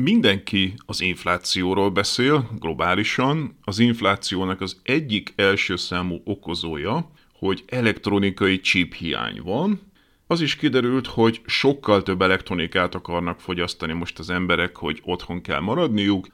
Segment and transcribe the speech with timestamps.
[0.00, 3.58] Mindenki az inflációról beszél globálisan.
[3.64, 9.80] Az inflációnak az egyik első számú okozója, hogy elektronikai chip hiány van.
[10.26, 15.60] Az is kiderült, hogy sokkal több elektronikát akarnak fogyasztani most az emberek, hogy otthon kell
[15.60, 16.28] maradniuk,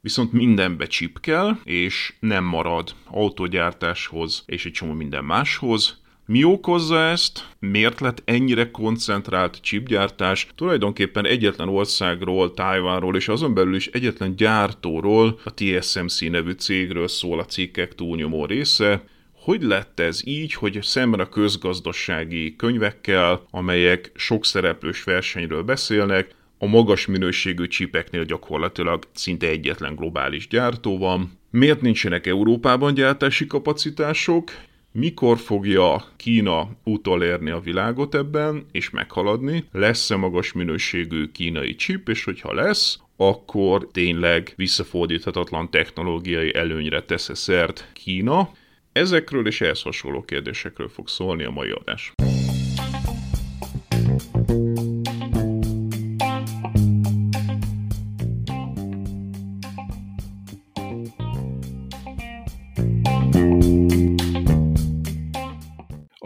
[0.00, 6.00] viszont mindenbe chip kell, és nem marad autógyártáshoz és egy csomó minden máshoz.
[6.32, 7.48] Mi okozza ezt?
[7.58, 10.46] Miért lett ennyire koncentrált chipgyártás?
[10.54, 17.38] Tulajdonképpen egyetlen országról, Tájvánról és azon belül is egyetlen gyártóról, a TSMC nevű cégről szól
[17.38, 19.04] a cikkek túlnyomó része.
[19.32, 26.66] Hogy lett ez így, hogy szemben a közgazdasági könyvekkel, amelyek sok szereplős versenyről beszélnek, a
[26.66, 31.38] magas minőségű csipeknél gyakorlatilag szinte egyetlen globális gyártó van.
[31.50, 34.50] Miért nincsenek Európában gyártási kapacitások?
[34.92, 42.24] Mikor fogja Kína utolérni a világot ebben, és meghaladni, lesz-e magas minőségű kínai chip, és
[42.24, 48.50] hogyha lesz, akkor tényleg visszafordíthatatlan technológiai előnyre tesz szert Kína.
[48.92, 52.12] Ezekről és ehhez hasonló kérdésekről fog szólni a mai adás.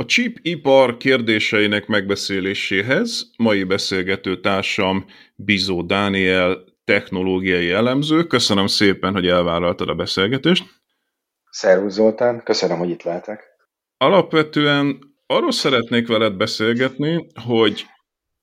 [0.04, 5.04] A chip ipar kérdéseinek megbeszéléséhez mai beszélgető társam
[5.34, 8.25] Bizó Dániel, technológiai elemző.
[8.25, 10.65] Köszönöm szépen, hogy elvállaltad a beszélgetést.
[11.50, 13.44] Szervusz Zoltán, köszönöm, hogy itt lehetek.
[13.97, 17.86] Alapvetően arról szeretnék veled beszélgetni, hogy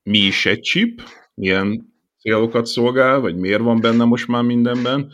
[0.03, 1.01] mi is egy chip,
[1.33, 5.11] milyen célokat szolgál, vagy miért van benne most már mindenben,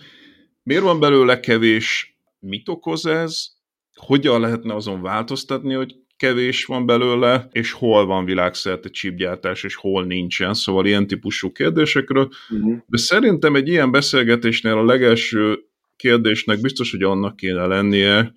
[0.64, 3.56] miért van belőle kevés, mit okoz ez,
[3.96, 10.06] hogyan lehetne azon változtatni, hogy kevés van belőle, és hol van világszerte chipgyártás, és hol
[10.06, 12.30] nincsen, szóval ilyen típusú kérdésekről.
[12.50, 12.78] Uh-huh.
[12.88, 15.60] De szerintem egy ilyen beszélgetésnél a legelső
[15.96, 18.34] kérdésnek biztos, hogy annak kéne lennie,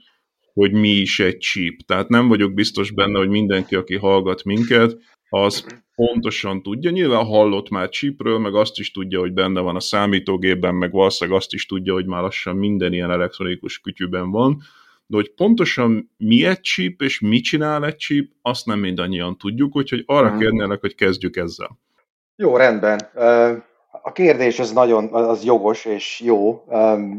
[0.53, 1.81] hogy mi is egy chip.
[1.87, 4.97] Tehát nem vagyok biztos benne, hogy mindenki, aki hallgat minket,
[5.29, 6.91] az pontosan tudja.
[6.91, 11.41] Nyilván hallott már chipről, meg azt is tudja, hogy benne van a számítógépben, meg valószínűleg
[11.41, 14.63] azt is tudja, hogy már lassan minden ilyen elektronikus kütyűben van,
[15.10, 19.76] de hogy pontosan mi egy chip, és mit csinál egy chip, azt nem mindannyian tudjuk,
[19.76, 20.38] úgyhogy arra hmm.
[20.38, 21.78] kérnélek, hogy kezdjük ezzel.
[22.37, 23.00] Jó, rendben.
[24.03, 26.65] A kérdés az nagyon az jogos és jó.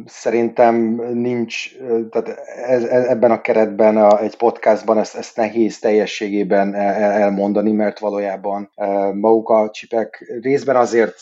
[0.05, 0.75] Szerintem
[1.13, 1.75] nincs,
[2.09, 8.71] tehát ez, ebben a keretben a, egy podcastban ezt, ezt nehéz teljességében elmondani, mert valójában
[9.13, 11.15] maguk a csipek részben azért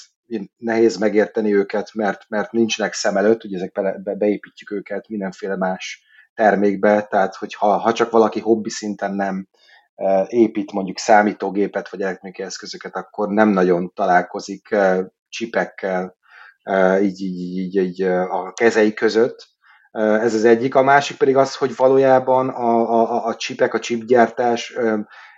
[0.57, 3.71] nehéz megérteni őket, mert, mert nincsenek szem előtt, ugye ezek
[4.03, 6.07] be, beépítjük őket mindenféle más
[6.39, 9.47] termékbe, tehát hogyha ha csak valaki hobbi szinten nem
[9.95, 16.17] e, épít mondjuk számítógépet vagy elektronikai eszközöket, akkor nem nagyon találkozik e, csipekkel
[16.63, 19.47] e, így, így, így, így a kezei között.
[19.91, 20.75] Ez az egyik.
[20.75, 24.77] A másik pedig az, hogy valójában a, a, a csipek, a chipgyártás,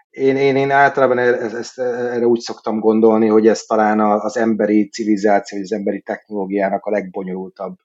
[0.09, 4.90] én, én, én általában ezt, ezt, erre úgy szoktam gondolni, hogy ez talán az emberi
[4.90, 7.75] civilizáció, vagy az emberi technológiának a legbonyolultabb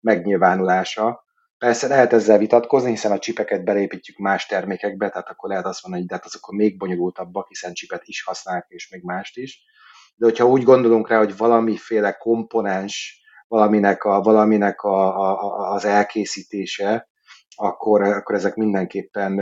[0.00, 1.24] megnyilvánulása
[1.60, 6.02] Persze lehet ezzel vitatkozni, hiszen a csipeket belépítjük más termékekbe, tehát akkor lehet azt mondani,
[6.02, 9.62] hogy de hát akkor még bonyolultabbak, hiszen csipet is használnak, és még mást is.
[10.16, 17.08] De hogyha úgy gondolunk rá, hogy valamiféle komponens, valaminek, a, valaminek a, a, az elkészítése,
[17.56, 19.38] akkor, akkor ezek mindenképpen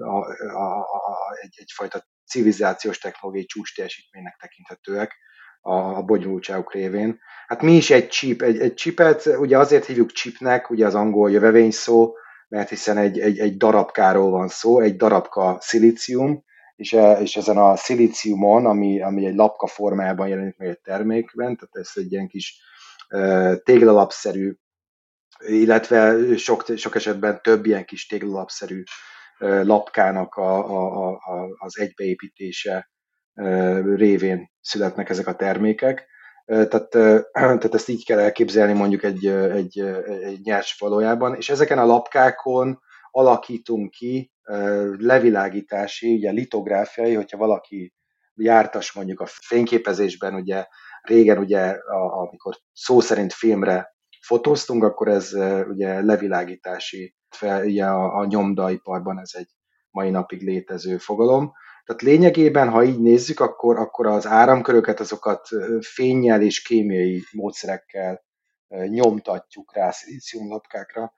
[0.00, 0.18] a,
[0.56, 5.16] a, a, egy, egyfajta civilizációs technológiai csúcs teljesítménynek tekinthetőek
[5.62, 7.18] a, a bonyolultságuk révén.
[7.46, 8.42] Hát mi is egy chip?
[8.42, 12.14] Egy, egy chipet ugye azért hívjuk chipnek, ugye az angol jövevény szó,
[12.48, 16.44] mert hiszen egy, egy, egy darabkáról van szó, egy darabka szilícium,
[16.76, 21.56] és, e, és ezen a szilíciumon, ami, ami egy lapka formájában jelenik meg egy termékben,
[21.56, 22.60] tehát ez egy ilyen kis
[23.62, 24.54] téglalapszerű,
[25.38, 28.82] illetve sok, sok esetben több ilyen kis téglalapszerű
[29.38, 32.90] lapkának a, a, a, az egybeépítése
[33.94, 36.06] révén születnek ezek a termékek.
[36.44, 36.88] Tehát,
[37.32, 39.78] tehát ezt így kell elképzelni mondjuk egy, egy,
[40.22, 42.80] egy nyers valójában, és ezeken a lapkákon
[43.10, 44.32] alakítunk ki
[44.98, 47.94] levilágítási, ugye litográfiai, hogyha valaki
[48.34, 50.66] jártas mondjuk a fényképezésben, ugye
[51.02, 55.32] régen ugye, a, amikor szó szerint filmre fotóztunk, akkor ez
[55.68, 59.48] ugye levilágítási, ugye a, a nyomdaiparban ez egy
[59.90, 61.52] mai napig létező fogalom.
[61.84, 65.48] Tehát lényegében, ha így nézzük, akkor, akkor az áramköröket, azokat
[65.80, 68.22] fényjel és kémiai módszerekkel
[68.88, 71.12] nyomtatjuk rá szilíciumlapkákra.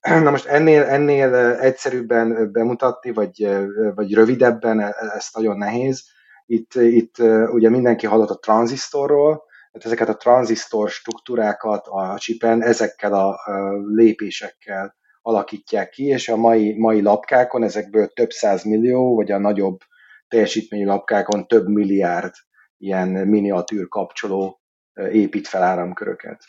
[0.00, 3.48] Na most ennél, ennél egyszerűbben bemutatni, vagy,
[3.94, 6.04] vagy rövidebben e, e, ez nagyon nehéz.
[6.46, 7.18] Itt, itt
[7.52, 13.38] ugye mindenki hallott a tranzisztorról, tehát ezeket a tranzisztor struktúrákat a csipen ezekkel a
[13.94, 19.78] lépésekkel alakítják ki, és a mai, mai lapkákon ezekből több száz millió, vagy a nagyobb
[20.34, 22.32] teljesítményű lapkákon több milliárd
[22.78, 24.60] ilyen miniatűr kapcsoló
[25.12, 26.42] épít fel áramköröket.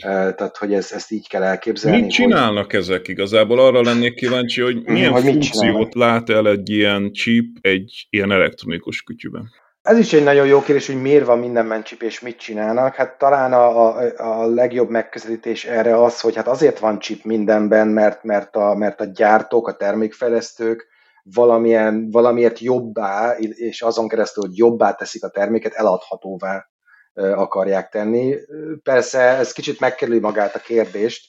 [0.00, 2.00] Tehát, hogy ez, ezt így kell elképzelni.
[2.00, 2.74] Mit csinálnak hogy...
[2.74, 3.58] ezek igazából?
[3.58, 9.02] Arra lennék kíváncsi, hogy milyen hogy funkciót lát el egy ilyen chip egy ilyen elektronikus
[9.02, 9.50] kütyüben?
[9.82, 12.94] Ez is egy nagyon jó kérdés, hogy miért van mindenben chip és mit csinálnak.
[12.94, 17.88] Hát talán a, a, a legjobb megközelítés erre az, hogy hát azért van chip mindenben,
[17.88, 20.89] mert, mert, a, mert a gyártók, a termékfejlesztők
[21.34, 26.68] valamilyen, valamiért jobbá, és azon keresztül, hogy jobbá teszik a terméket, eladhatóvá
[27.14, 28.36] akarják tenni.
[28.82, 31.28] Persze ez kicsit megkerüli magát a kérdést,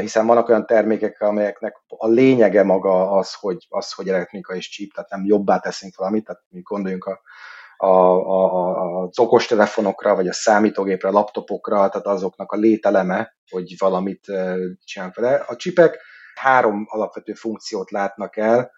[0.00, 4.92] hiszen vannak olyan termékek, amelyeknek a lényege maga az, hogy, az, hogy elektronika és chip,
[4.92, 7.20] tehát nem jobbá teszünk valamit, tehát mi gondoljunk a,
[7.76, 14.24] a, a, az okostelefonokra, vagy a számítógépre, a laptopokra, tehát azoknak a lételeme, hogy valamit
[14.84, 15.34] csinálunk vele.
[15.34, 15.98] A csipek
[16.34, 18.70] három alapvető funkciót látnak el,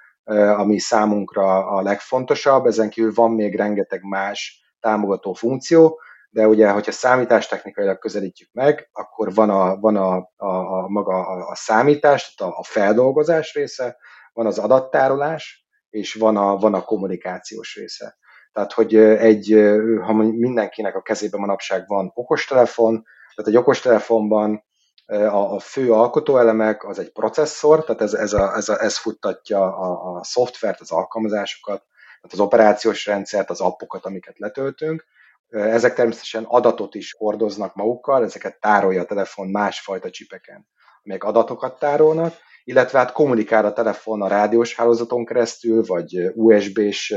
[0.56, 6.00] ami számunkra a legfontosabb, ezen kívül van még rengeteg más támogató funkció,
[6.30, 11.48] de ugye, hogyha számítástechnikailag közelítjük meg, akkor van a, van a, a, a maga a,
[11.48, 13.96] a számítás, tehát a, a feldolgozás része,
[14.32, 18.16] van az adattárolás, és van a, van a kommunikációs része.
[18.52, 19.54] Tehát, hogy egy,
[20.02, 23.02] ha mindenkinek a kezében manapság van okostelefon,
[23.34, 24.64] tehát egy okostelefonban
[25.06, 29.76] a, a fő alkotóelemek az egy processzor, tehát ez, ez, a, ez, a, ez futtatja
[29.76, 31.84] a, a szoftvert, az alkalmazásokat,
[32.20, 35.04] tehát az operációs rendszert, az appokat, amiket letöltünk,
[35.48, 40.66] ezek természetesen adatot is hordoznak magukkal, ezeket tárolja a telefon másfajta csipeken,
[41.02, 42.34] amelyek adatokat tárolnak,
[42.64, 47.14] illetve hát kommunikál a telefon a rádiós hálózaton keresztül, vagy USB-s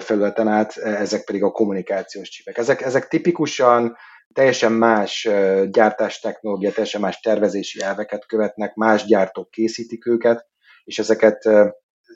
[0.00, 2.58] felületen át, ezek pedig a kommunikációs csipek.
[2.58, 3.96] Ezek, ezek tipikusan
[4.32, 5.28] teljesen más
[5.70, 10.46] gyártástechnológia, teljesen más tervezési elveket követnek, más gyártók készítik őket,
[10.84, 11.38] és ezeket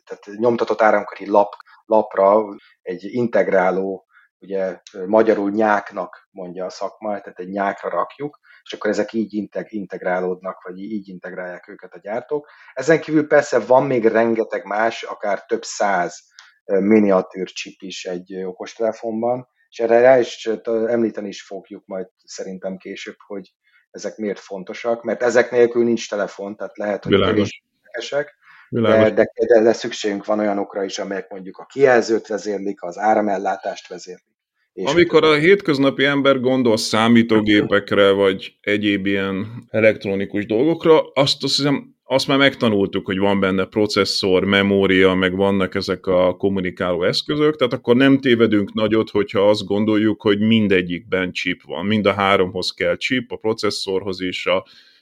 [0.05, 1.52] tehát nyomtatott áramköri lap,
[1.84, 2.44] lapra
[2.82, 4.06] egy integráló
[4.38, 10.62] ugye magyarul nyáknak mondja a szakma, tehát egy nyákra rakjuk, és akkor ezek így integrálódnak,
[10.62, 12.49] vagy így integrálják őket a gyártók.
[12.72, 16.19] Ezen kívül persze van még rengeteg más, akár több száz
[16.64, 23.16] miniatűr chip is egy okostelefonban, és erre rá is említeni is fogjuk majd szerintem később,
[23.26, 23.52] hogy
[23.90, 28.34] ezek miért fontosak, mert ezek nélkül nincs telefon, tehát lehet, hogy érdekesek,
[28.69, 33.88] de, de, de, de szükségünk van olyanokra is, amelyek mondjuk a kijelzőt vezérlik, az áramellátást
[33.88, 34.34] vezérlik.
[34.72, 41.94] És Amikor a hétköznapi ember gondol számítógépekre, vagy egyéb ilyen elektronikus dolgokra, azt azt hiszem,
[42.06, 47.73] azt már megtanultuk, hogy van benne processzor, memória, meg vannak ezek a kommunikáló eszközök, tehát
[47.73, 51.87] akkor nem tévedünk nagyot, hogyha azt gondoljuk, hogy mindegyikben chip van.
[51.87, 54.56] Mind a háromhoz kell chip, a processzorhoz is, a,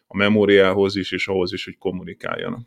[0.06, 2.60] a memóriához is, és ahhoz is, hogy kommunikáljanak.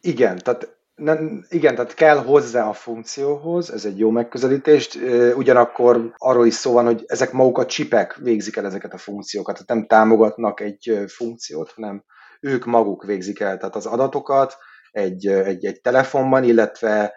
[0.00, 4.98] Igen, tehát nem, igen, tehát kell hozzá a funkcióhoz, ez egy jó megközelítést,
[5.36, 9.54] ugyanakkor arról is szó van, hogy ezek maguk a csipek végzik el ezeket a funkciókat,
[9.54, 12.04] tehát nem támogatnak egy funkciót, hanem
[12.40, 14.56] ők maguk végzik el, tehát az adatokat
[14.90, 17.14] egy, egy, egy telefonban, illetve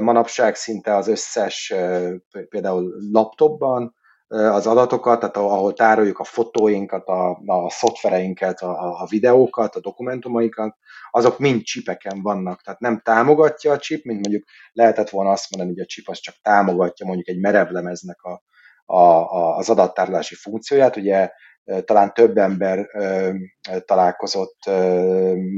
[0.00, 1.74] manapság szinte az összes
[2.48, 3.94] például laptopban
[4.28, 10.76] az adatokat, tehát ahol tároljuk a fotóinkat, a, a szoftvereinket, a, a videókat, a dokumentumaikat,
[11.10, 15.76] azok mind csipeken vannak, tehát nem támogatja a chip, mint mondjuk lehetett volna azt mondani,
[15.76, 18.42] hogy a chip az csak támogatja mondjuk egy merevlemeznek a,
[18.84, 21.30] a, a, az adattárolási funkcióját, ugye
[21.84, 22.86] talán több ember
[23.84, 24.58] találkozott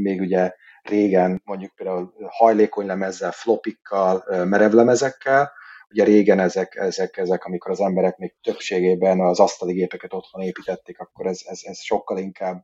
[0.03, 5.53] még ugye régen mondjuk például hajlékony lemezzel, flopikkal, merevlemezekkel,
[5.93, 10.99] Ugye régen ezek, ezek, ezek, amikor az emberek még többségében az asztali gépeket otthon építették,
[10.99, 12.63] akkor ez, ez, ez sokkal inkább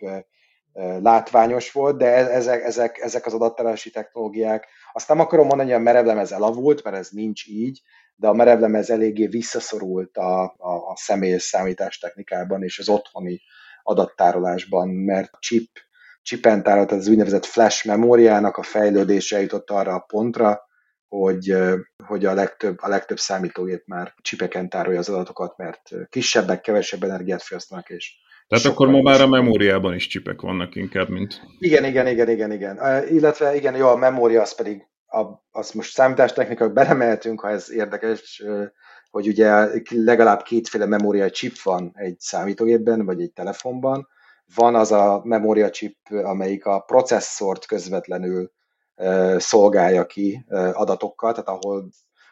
[1.00, 5.80] látványos volt, de e, ezek, ezek, ezek az adattárolási technológiák, azt nem akarom mondani, hogy
[5.80, 7.80] a merevlemez elavult, mert ez nincs így,
[8.21, 13.41] de a merevlemez eléggé visszaszorult a, a, a személyes számítás technikában és az otthoni
[13.83, 15.71] adattárolásban, mert chip,
[16.23, 20.61] chipen tárolt, az úgynevezett flash memóriának a fejlődése jutott arra a pontra,
[21.09, 21.57] hogy,
[22.07, 27.43] hogy a, legtöbb, a legtöbb számítógép már csipeken tárolja az adatokat, mert kisebbek, kevesebb energiát
[27.43, 28.15] fogyasztanak, és
[28.49, 31.43] tehát akkor ma már a memóriában is csipek vannak inkább, mint...
[31.59, 32.79] Igen, igen, igen, igen, igen.
[33.09, 38.43] Illetve igen, jó, a memória az pedig, a, az most számítástechnikák belemeltünk, ha ez érdekes,
[39.11, 44.09] hogy ugye legalább kétféle memória chip van egy számítógépben, vagy egy telefonban.
[44.55, 48.50] Van az a memória chip, amelyik a processzort közvetlenül
[49.37, 51.88] szolgálja ki adatokkal, tehát ahol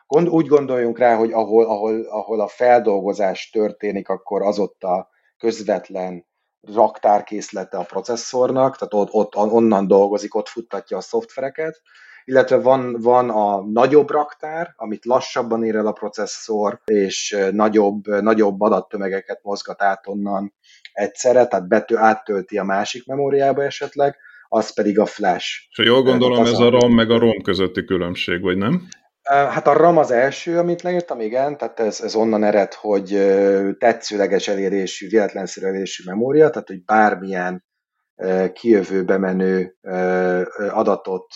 [0.07, 5.09] gond, úgy gondoljunk rá, hogy ahol, ahol, ahol a feldolgozás történik, akkor az ott a
[5.39, 6.27] közvetlen
[6.61, 11.81] raktárkészlete a processzornak, tehát ott, ott onnan dolgozik, ott futtatja a szoftvereket,
[12.27, 18.61] illetve van, van a nagyobb raktár, amit lassabban ér el a processzor, és nagyobb, nagyobb
[18.61, 20.55] adattömegeket mozgat át onnan
[20.93, 24.17] egyszerre, tehát bető, áttölti a másik memóriába esetleg,
[24.49, 25.47] az pedig a flash.
[25.71, 28.89] És jól gondolom, ez a RAM meg a ROM közötti különbség, vagy nem?
[29.23, 33.09] Hát a RAM az első, amit leírtam, igen, tehát ez, ez onnan ered, hogy
[33.79, 37.65] tetszőleges elérésű, véletlenszerű elérésű memória, tehát hogy bármilyen
[38.53, 39.77] kijövő, menő
[40.71, 41.27] adatot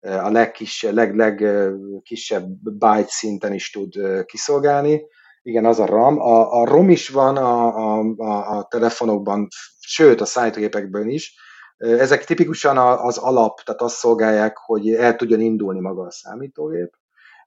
[0.00, 5.02] a legkisebb, leg, legkisebb byte szinten is tud kiszolgálni.
[5.42, 6.20] Igen, az a RAM.
[6.20, 9.48] A, a ROM is van a, a, a telefonokban,
[9.80, 11.34] sőt a számítógépekben is.
[11.76, 16.98] Ezek tipikusan az alap, tehát azt szolgálják, hogy el tudjon indulni maga a számítógép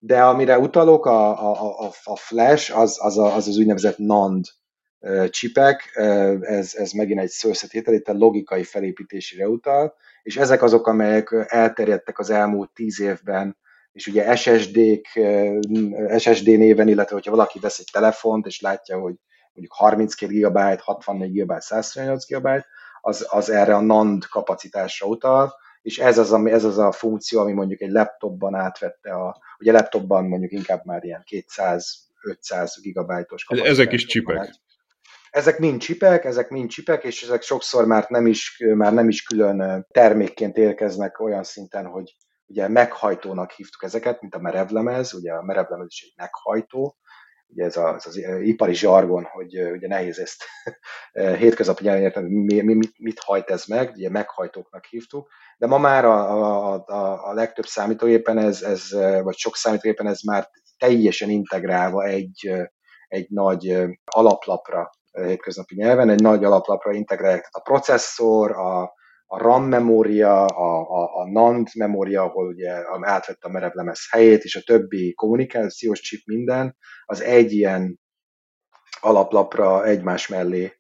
[0.06, 4.46] de amire utalok, a, a, a, a flash, az az, a, az, az úgynevezett NAND
[5.30, 5.92] csipek,
[6.42, 9.94] ez, ez megint egy szőszetétel, itt a logikai felépítésére utal,
[10.24, 13.58] és ezek azok, amelyek elterjedtek az elmúlt tíz évben,
[13.92, 15.20] és ugye SSD-k,
[16.18, 19.16] SSD néven, illetve hogyha valaki vesz egy telefont, és látja, hogy
[19.54, 22.48] mondjuk 32 GB, 64 GB, 128 GB,
[23.02, 27.40] az, az erre a NAND kapacitásra utal, és ez az, ami, ez az a funkció,
[27.40, 33.92] ami mondjuk egy laptopban átvette a, ugye laptopban mondjuk inkább már ilyen 200-500 gigabájtos Ezek
[33.92, 34.54] is csipek.
[35.34, 39.24] Ezek mind csipek, ezek mind csipek, és ezek sokszor már nem is, már nem is
[39.24, 45.44] külön termékként érkeznek olyan szinten, hogy ugye meghajtónak hívtuk ezeket, mint a merevlemez, ugye a
[45.44, 46.98] merevlemez is egy meghajtó,
[47.48, 50.44] ugye ez az, az ipari zsargon, hogy ugye nehéz ezt
[51.42, 55.78] hétköznapi nyelven érteni, mi, mi, mit, mit hajt ez meg, ugye meghajtóknak hívtuk, de ma
[55.78, 61.30] már a, a, a, a legtöbb számítógépen ez, ez, vagy sok számítógépen ez már teljesen
[61.30, 62.52] integrálva egy,
[63.08, 64.90] egy nagy alaplapra
[65.22, 68.82] hétköznapi nyelven, egy nagy alaplapra integrálják, tehát a processzor, a,
[69.26, 74.56] a RAM memória, a, a, a NAND memória, ahol ugye átvette a merevlemez helyét, és
[74.56, 78.02] a többi kommunikációs chip minden, az egy ilyen
[79.00, 80.74] alaplapra egymás mellé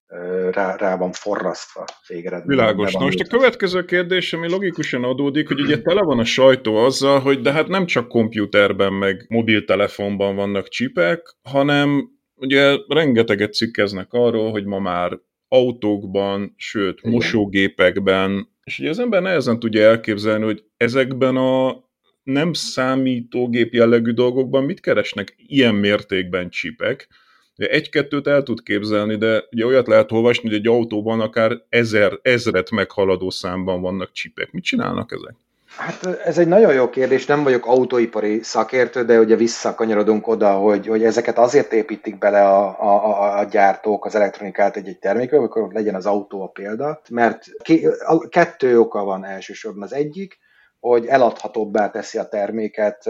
[0.51, 2.65] rá, rá van forrasztva végeredményben.
[2.65, 2.93] Világos.
[2.93, 7.19] Na most a következő kérdés, ami logikusan adódik, hogy ugye tele van a sajtó azzal,
[7.19, 14.51] hogy de hát nem csak komputerben, meg mobiltelefonban vannak csipek, hanem ugye rengeteget cikkeznek arról,
[14.51, 17.11] hogy ma már autókban, sőt, Igen.
[17.11, 21.83] mosógépekben, és ugye az ember nehezen tudja elképzelni, hogy ezekben a
[22.23, 27.07] nem számítógép jellegű dolgokban mit keresnek ilyen mértékben csipek.
[27.55, 32.71] Egy-kettőt el tud képzelni, de ugye olyat lehet olvasni, hogy egy autóban akár ezer, ezret
[32.71, 34.51] meghaladó számban vannak csipek.
[34.51, 35.35] Mit csinálnak ezek?
[35.77, 40.87] Hát ez egy nagyon jó kérdés, nem vagyok autóipari szakértő, de ugye visszakanyarodunk oda, hogy,
[40.87, 45.95] hogy ezeket azért építik bele a, a, a gyártók az elektronikát egy-egy termékbe, akkor legyen
[45.95, 49.83] az autó a példa, mert ki, a, kettő oka van elsősorban.
[49.83, 50.37] Az egyik,
[50.79, 53.03] hogy eladhatóbbá teszi a terméket,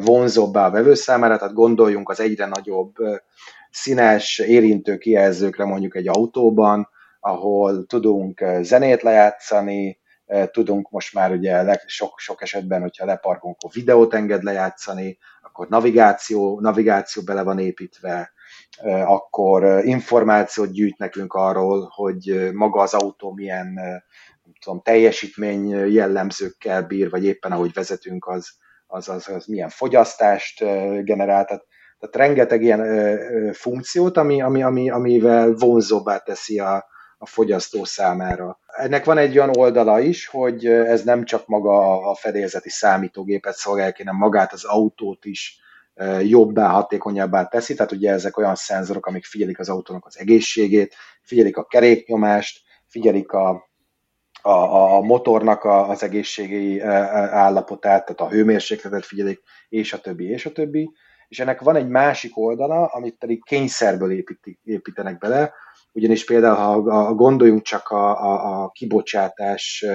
[0.00, 2.94] vonzóbbá a vevő számára, tehát gondoljunk az egyre nagyobb
[3.70, 6.88] színes érintő kijelzőkre mondjuk egy autóban,
[7.20, 9.99] ahol tudunk zenét lejátszani,
[10.50, 16.60] tudunk most már ugye sok, sok esetben, hogyha leparkolunk, akkor videót enged lejátszani, akkor navigáció,
[16.60, 18.32] navigáció bele van építve,
[19.04, 23.72] akkor információt gyűjt nekünk arról, hogy maga az autó milyen
[24.44, 28.48] nem tudom, teljesítmény jellemzőkkel bír, vagy éppen ahogy vezetünk, az,
[28.86, 30.58] az, az, az milyen fogyasztást
[31.04, 31.44] generál.
[31.44, 31.66] Tehát,
[31.98, 36.89] tehát rengeteg ilyen funkciót, ami, ami, ami, amivel vonzóbbá teszi a,
[37.22, 38.58] a fogyasztó számára.
[38.66, 43.94] Ennek van egy olyan oldala is, hogy ez nem csak maga a fedélzeti számítógépet szolgálja,
[43.96, 45.60] hanem magát az autót is
[46.22, 51.56] jobbá, hatékonyabbá teszi, tehát ugye ezek olyan szenzorok, amik figyelik az autónak az egészségét, figyelik
[51.56, 53.68] a keréknyomást, figyelik a,
[54.42, 54.50] a,
[54.96, 60.52] a motornak a, az egészségi állapotát, tehát a hőmérsékletet figyelik, és a többi, és a
[60.52, 60.90] többi.
[61.28, 65.52] És ennek van egy másik oldala, amit pedig kényszerből építik, építenek bele,
[65.92, 69.86] ugyanis például, ha gondoljunk csak a, a, a kibocsátás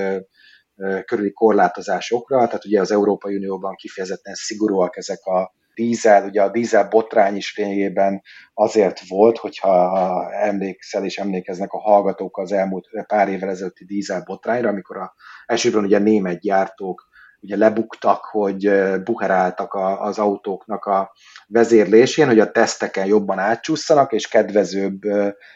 [1.05, 6.87] körüli korlátozásokra, tehát ugye az Európai Unióban kifejezetten szigorúak ezek a dízel, ugye a dízel
[6.87, 8.21] botrány is lényegében
[8.53, 14.69] azért volt, hogyha emlékszel és emlékeznek a hallgatók az elmúlt pár évvel ezelőtti dízel botrányra,
[14.69, 15.13] amikor a,
[15.45, 17.07] elsőben ugye német gyártók
[17.39, 18.71] ugye lebuktak, hogy
[19.03, 21.11] buheráltak a, az autóknak a
[21.47, 24.99] vezérlésén, hogy a teszteken jobban átcsúszanak, és kedvezőbb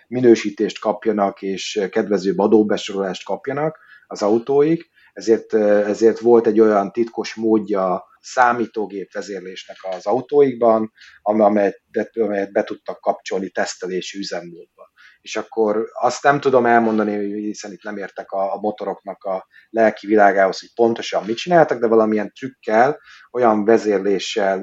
[0.08, 4.90] minősítést kapjanak, és kedvezőbb adóbesorolást kapjanak az autóik.
[5.14, 11.82] Ezért, ezért volt egy olyan titkos módja számítógép vezérlésnek az autóikban, amelyet,
[12.14, 14.79] amelyet be tudtak kapcsolni tesztelési üzemmódba.
[15.22, 20.08] És akkor azt nem tudom elmondani, hiszen itt nem értek a, a motoroknak a lelki
[20.08, 23.00] világához, hogy pontosan mit csináltak, de valamilyen trükkel,
[23.32, 24.62] olyan vezérléssel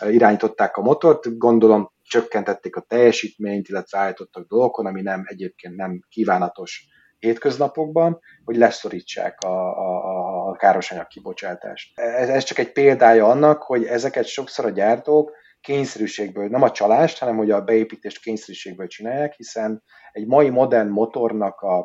[0.00, 6.84] irányították a motort, gondolom csökkentették a teljesítményt, illetve állítottak dolgokon, ami nem egyébként nem kívánatos
[7.18, 11.98] hétköznapokban, hogy leszorítsák a, a, a károsanyag kibocsátást.
[11.98, 17.18] Ez, ez csak egy példája annak, hogy ezeket sokszor a gyártók kényszerűségből, nem a csalást,
[17.18, 21.78] hanem hogy a beépítést kényszerűségből csinálják, hiszen egy mai modern motornak a,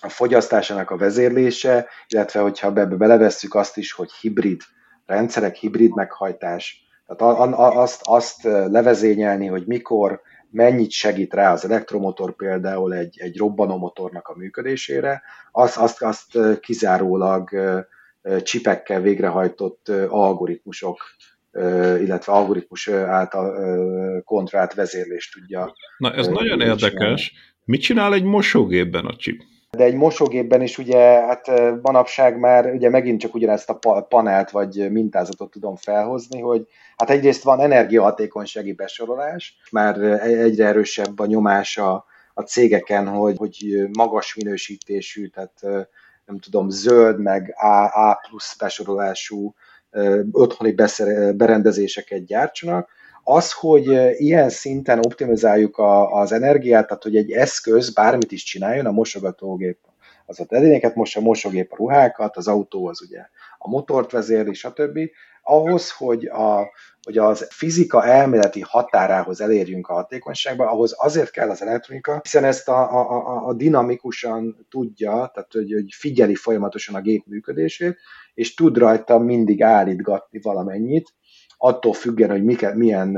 [0.00, 4.60] a fogyasztásának a vezérlése, illetve hogyha be, belevesszük azt is, hogy hibrid
[5.06, 10.20] rendszerek, hibrid meghajtás, tehát azt, azt levezényelni, hogy mikor
[10.50, 15.22] mennyit segít rá az elektromotor például egy, egy robbanómotornak a működésére,
[15.52, 17.50] azt, azt, azt kizárólag
[18.42, 20.98] csipekkel végrehajtott algoritmusok,
[22.00, 25.74] illetve algoritmus által kontrollált vezérlést tudja.
[25.98, 27.32] Na ez nagyon érdekes.
[27.64, 29.42] Mit csinál egy mosógépben a chip?
[29.76, 31.50] de egy mosógépben is ugye, hát
[31.82, 37.42] manapság már ugye megint csak ugyanezt a panelt vagy mintázatot tudom felhozni, hogy hát egyrészt
[37.42, 45.26] van energiahatékonysági besorolás, már egyre erősebb a nyomás a, a cégeken, hogy, hogy magas minősítésű,
[45.26, 45.86] tehát
[46.26, 49.54] nem tudom, zöld, meg A, A plusz besorolású
[50.32, 50.74] otthoni
[51.36, 52.88] berendezéseket gyártsanak,
[53.24, 53.86] az, hogy
[54.20, 59.78] ilyen szinten optimizáljuk a, az energiát, tehát hogy egy eszköz bármit is csináljon, a mosogatógép
[60.26, 63.20] az a edényeket most a mosogép a ruhákat, az autó az ugye
[63.58, 64.98] a motort vezérli, stb.
[65.44, 71.62] Ahhoz, hogy, a, hogy az fizika elméleti határához elérjünk a hatékonyságba, ahhoz azért kell az
[71.62, 77.00] elektronika, hiszen ezt a, a, a, a dinamikusan tudja, tehát hogy, hogy figyeli folyamatosan a
[77.00, 77.98] gép működését,
[78.34, 81.14] és tud rajta mindig állítgatni valamennyit,
[81.56, 83.08] attól függően, hogy miket, milyen,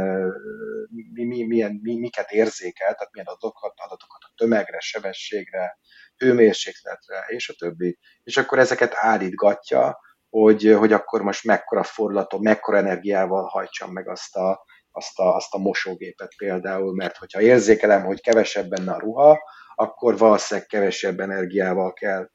[1.12, 5.78] mi, mi, milyen, mi, miket érzékel, tehát milyen adatokat, adatokat a tömegre, sebességre,
[6.16, 9.98] hőmérsékletre, és a többi, és akkor ezeket állítgatja,
[10.40, 15.54] hogy, hogy akkor most mekkora fordulatom, mekkora energiával hajtsam meg azt a, azt a, azt
[15.54, 19.38] a mosógépet például, mert hogyha érzékelem, hogy kevesebb benne a ruha,
[19.74, 22.28] akkor valószínűleg kevesebb energiával kell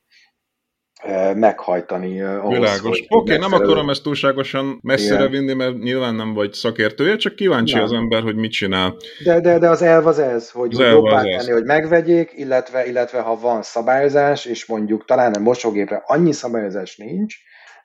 [1.36, 2.22] meghajtani.
[2.22, 3.00] Ahhoz, Világos.
[3.00, 5.32] Oké, okay, nem akarom ezt túlságosan messzire Igen.
[5.32, 7.84] vinni, mert nyilván nem vagy szakértője, csak kíváncsi nem.
[7.84, 8.96] az ember, hogy mit csinál.
[9.24, 13.40] De, de, de az elv az ez, hogy jobbá tenni, hogy megvegyék, illetve, illetve ha
[13.40, 17.36] van szabályozás, és mondjuk talán a mosógépre annyi szabályozás nincs,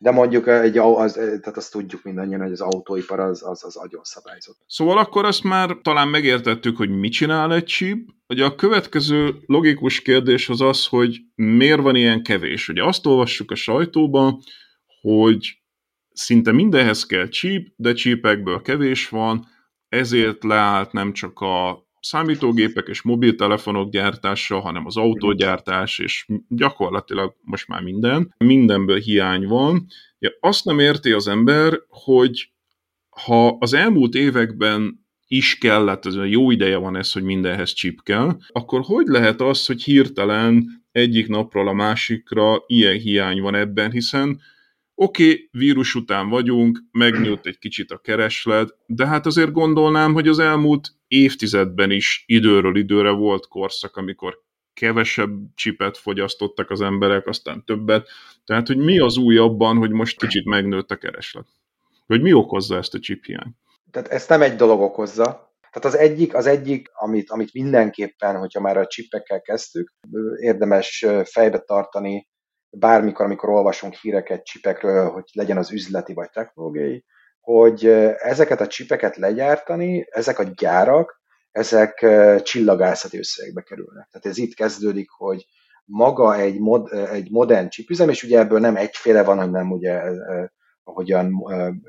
[0.04, 4.04] de mondjuk egy, az, tehát azt tudjuk mindannyian, hogy az autóipar az, az, az agyon
[4.04, 4.56] szabályzott.
[4.66, 8.08] Szóval akkor azt már talán megértettük, hogy mit csinál egy chip.
[8.28, 12.68] Ugye a következő logikus kérdés az az, hogy miért van ilyen kevés.
[12.68, 14.38] Ugye azt olvassuk a sajtóban,
[15.00, 15.62] hogy
[16.12, 19.46] szinte mindenhez kell chip, de csípekből kevés van,
[19.88, 27.68] ezért leállt nem csak a számítógépek és mobiltelefonok gyártása, hanem az autógyártás, és gyakorlatilag most
[27.68, 28.34] már minden.
[28.38, 29.86] Mindenből hiány van.
[30.40, 32.52] Azt nem érti az ember, hogy
[33.10, 38.36] ha az elmúlt években is kellett, ez jó ideje van ez, hogy mindenhez chip kell,
[38.48, 44.40] akkor hogy lehet az, hogy hirtelen egyik napról a másikra ilyen hiány van ebben, hiszen
[44.96, 50.28] Oké, okay, vírus után vagyunk, megnőtt egy kicsit a kereslet, de hát azért gondolnám, hogy
[50.28, 54.42] az elmúlt évtizedben is időről időre volt korszak, amikor
[54.74, 58.08] kevesebb csipet fogyasztottak az emberek, aztán többet.
[58.44, 61.46] Tehát, hogy mi az új abban, hogy most kicsit megnőtt a kereslet?
[62.06, 63.54] Vagy mi okozza ezt a hiány?
[63.90, 65.52] Tehát ezt nem egy dolog okozza.
[65.70, 69.92] Tehát az egyik, az egyik amit, amit mindenképpen, hogyha már a csipekkel kezdtük,
[70.40, 72.28] érdemes fejbe tartani,
[72.70, 77.04] bármikor, amikor olvasunk híreket csipekről, hogy legyen az üzleti vagy technológiai,
[77.44, 77.86] hogy
[78.18, 82.06] ezeket a csipeket legyártani, ezek a gyárak, ezek
[82.42, 84.08] csillagászati összegekbe kerülnek.
[84.10, 85.46] Tehát ez itt kezdődik, hogy
[85.84, 90.02] maga egy, mod, egy modern csipüzem, és ugye ebből nem egyféle van, hanem ugye,
[90.84, 91.32] ahogyan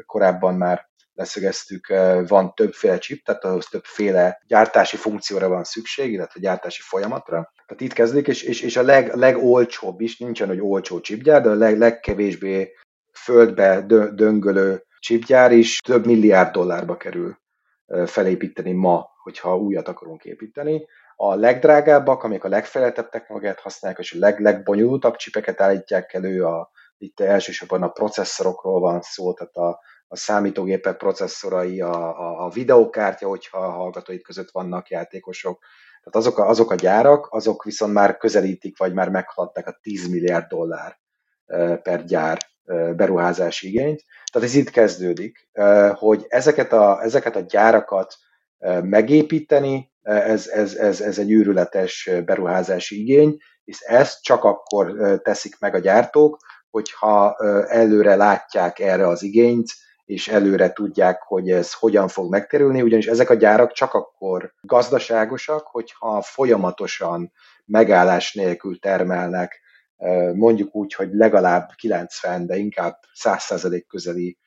[0.05, 1.93] korábban már leszögeztük,
[2.27, 7.51] van többféle chip, tehát ahhoz többféle gyártási funkcióra van szükség, illetve gyártási folyamatra.
[7.65, 11.49] Tehát itt kezdik, és, és, és a leg, legolcsóbb is, nincsen, hogy olcsó chipgyár, de
[11.49, 12.71] a leg, legkevésbé
[13.13, 13.81] földbe
[14.13, 17.37] döngölő chipgyár is több milliárd dollárba kerül
[18.05, 20.87] felépíteni ma, hogyha újat akarunk építeni.
[21.15, 26.71] A legdrágábbak, amik a legfejlettebb technológiát használják, és a leg, legbonyolultabb csipeket állítják elő, a,
[26.97, 33.27] itt elsősorban a processzorokról van szó, tehát a, a számítógépek processzorai, a, a, a videókártya,
[33.27, 35.63] hogyha a hallgatóid között vannak játékosok.
[36.03, 40.07] Tehát azok a, azok a gyárak, azok viszont már közelítik, vagy már meghaladták a 10
[40.07, 40.99] milliárd dollár
[41.81, 42.53] per gyár
[42.95, 44.03] beruházási igényt.
[44.31, 45.49] Tehát ez itt kezdődik,
[45.93, 48.15] hogy ezeket a, ezeket a gyárakat
[48.81, 55.75] megépíteni, ez, ez, ez, ez egy űrületes beruházási igény, és ezt csak akkor teszik meg
[55.75, 56.37] a gyártók,
[56.69, 57.35] hogyha
[57.67, 59.67] előre látják erre az igényt,
[60.05, 65.67] és előre tudják, hogy ez hogyan fog megterülni, ugyanis ezek a gyárak csak akkor gazdaságosak,
[65.67, 67.31] hogyha folyamatosan
[67.65, 69.61] megállás nélkül termelnek,
[70.33, 74.37] mondjuk úgy, hogy legalább 90, de inkább 100% közeli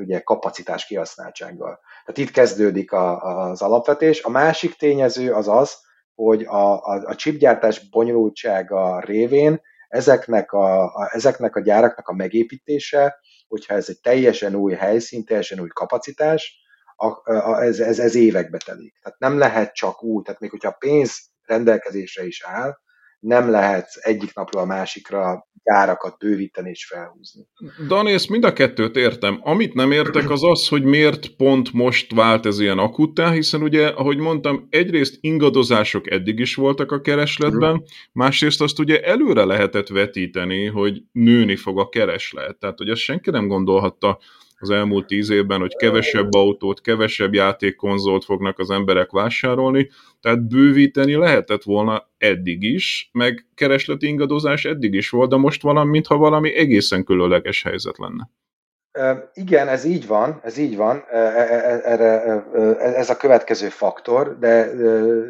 [0.00, 1.80] ugye, kapacitás kihasználtsággal.
[2.04, 4.22] Tehát itt kezdődik a, az alapvetés.
[4.22, 5.74] A másik tényező az az,
[6.14, 13.16] hogy a, a, a chipgyártás bonyolultsága révén ezeknek a, a, ezeknek a gyáraknak a megépítése
[13.48, 16.64] hogyha ez egy teljesen új helyszín, teljesen új kapacitás,
[16.96, 18.98] a, a, ez, ez, ez évekbe telik.
[19.02, 22.78] Tehát nem lehet csak úgy, tehát még hogyha a pénz rendelkezésre is áll,
[23.26, 27.46] nem lehet egyik napról a másikra gyárakat bővíteni és felhúzni.
[27.86, 29.38] Dani, ezt mind a kettőt értem.
[29.42, 33.86] Amit nem értek, az az, hogy miért pont most vált ez ilyen akuttá, hiszen ugye,
[33.86, 40.66] ahogy mondtam, egyrészt ingadozások eddig is voltak a keresletben, másrészt azt ugye előre lehetett vetíteni,
[40.66, 42.56] hogy nőni fog a kereslet.
[42.56, 44.18] Tehát, hogy ezt senki nem gondolhatta
[44.58, 49.90] az elmúlt tíz évben, hogy kevesebb autót, kevesebb játékkonzolt fognak az emberek vásárolni,
[50.20, 55.90] tehát bővíteni lehetett volna eddig is, meg keresleti ingadozás eddig is volt, de most valami,
[55.90, 58.30] mintha valami egészen különleges helyzet lenne.
[59.32, 61.04] Igen, ez így van, ez így van,
[61.84, 62.42] erre,
[62.78, 64.70] ez a következő faktor, de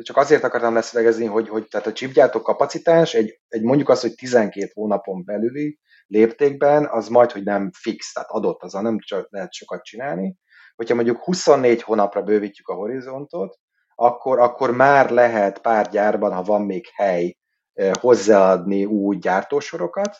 [0.03, 4.15] csak azért akartam leszögezni, hogy, hogy tehát a chipgyártó kapacitás egy, egy mondjuk azt, hogy
[4.15, 9.53] 12 hónapon belüli léptékben, az majd, hogy nem fix, tehát adott, az nem csak lehet
[9.53, 10.37] sokat csinálni.
[10.77, 13.59] Hogyha mondjuk 24 hónapra bővítjük a horizontot,
[13.95, 17.37] akkor, akkor már lehet pár gyárban, ha van még hely,
[18.01, 20.17] hozzáadni új gyártósorokat,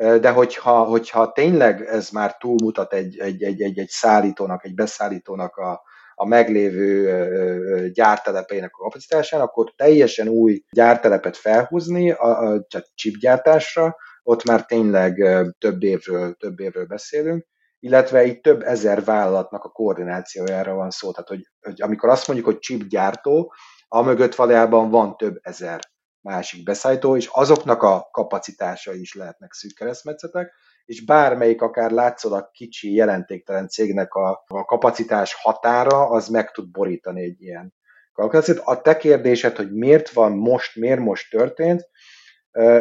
[0.00, 5.56] de hogyha, hogyha tényleg ez már túlmutat egy, egy, egy, egy, egy szállítónak, egy beszállítónak
[5.56, 5.82] a,
[6.14, 14.44] a meglévő gyártelepeinek a kapacitásán, akkor teljesen új gyártelepet felhúzni a, a, a chipgyártásra, ott
[14.44, 15.24] már tényleg
[15.58, 17.46] több évről, több évről beszélünk,
[17.78, 21.10] illetve itt több ezer vállalatnak a koordinációjára van szó.
[21.10, 23.52] Tehát, hogy, hogy amikor azt mondjuk, hogy chip gyártó,
[23.88, 25.80] mögött valójában van több ezer
[26.20, 30.52] másik beszállító, és azoknak a kapacitásai is lehetnek szűk keresztmetszetek,
[30.84, 37.22] és bármelyik akár látszólag kicsi, jelentéktelen cégnek a, a kapacitás határa, az meg tud borítani
[37.22, 37.74] egy ilyen
[38.12, 38.58] kalkulációt.
[38.64, 41.88] A te kérdésed, hogy miért van most, miért most történt,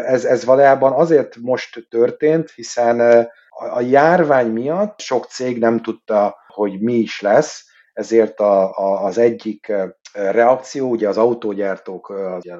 [0.05, 6.81] ez, ez valójában azért most történt, hiszen a járvány miatt sok cég nem tudta, hogy
[6.81, 7.68] mi is lesz,
[7.99, 9.73] ezért a, a, az egyik
[10.13, 12.09] reakció, ugye az autógyártók,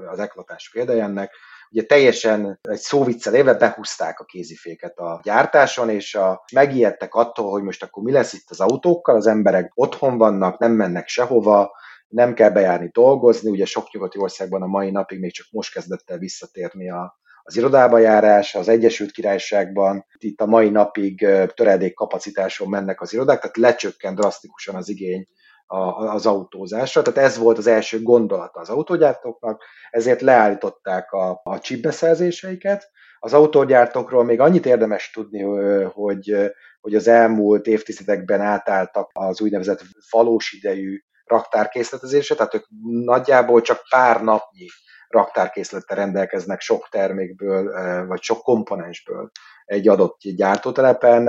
[0.09, 1.31] az eklatás példájának,
[1.71, 7.63] ugye teljesen egy szóviccel éve behúzták a kéziféket a gyártáson, és a, megijedtek attól, hogy
[7.63, 11.71] most akkor mi lesz itt az autókkal, az emberek otthon vannak, nem mennek sehova,
[12.07, 16.09] nem kell bejárni dolgozni, ugye sok nyugati országban a mai napig még csak most kezdett
[16.09, 17.19] el visszatérni a,
[17.49, 23.39] az irodába járás, az Egyesült Királyságban itt a mai napig töredék kapacitáson mennek az irodák,
[23.39, 25.27] tehát lecsökkent drasztikusan az igény
[25.67, 27.01] az autózásra.
[27.01, 32.89] Tehát ez volt az első gondolata az autógyártóknak, ezért leállították a, a chip beszerzéseiket.
[33.19, 35.41] Az autógyártókról még annyit érdemes tudni,
[35.83, 42.65] hogy, hogy az elmúlt évtizedekben átálltak az úgynevezett valós idejű raktárkészletezésre, tehát ők
[43.05, 44.67] nagyjából csak pár napnyi
[45.09, 47.71] raktárkészlettel rendelkeznek sok termékből,
[48.07, 49.31] vagy sok komponensből
[49.65, 51.27] egy adott gyártótelepen.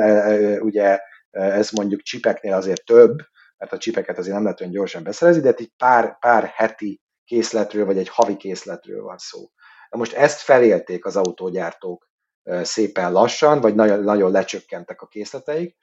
[0.60, 0.98] Ugye
[1.30, 3.18] ez mondjuk csipeknél azért több,
[3.56, 7.84] mert a csipeket azért nem lehet olyan gyorsan beszerezni, de itt pár, pár heti készletről,
[7.84, 9.40] vagy egy havi készletről van szó.
[9.90, 12.08] Na most ezt felélték az autógyártók
[12.62, 15.76] szépen lassan, vagy nagyon, nagyon lecsökkentek a készleteik,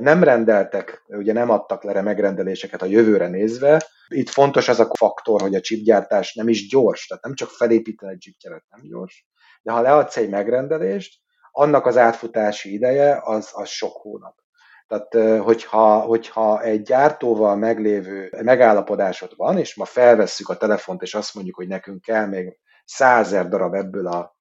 [0.00, 3.86] nem rendeltek, ugye nem adtak le megrendeléseket a jövőre nézve.
[4.08, 8.12] Itt fontos az a faktor, hogy a chipgyártás nem is gyors, tehát nem csak felépíteni
[8.12, 9.26] egy chipgyárat nem gyors,
[9.62, 14.34] de ha leadsz egy megrendelést, annak az átfutási ideje az, az sok hónap.
[14.86, 21.34] Tehát, hogyha, hogyha egy gyártóval meglévő megállapodásod van, és ma felvesszük a telefont, és azt
[21.34, 24.38] mondjuk, hogy nekünk kell még százer darab ebből a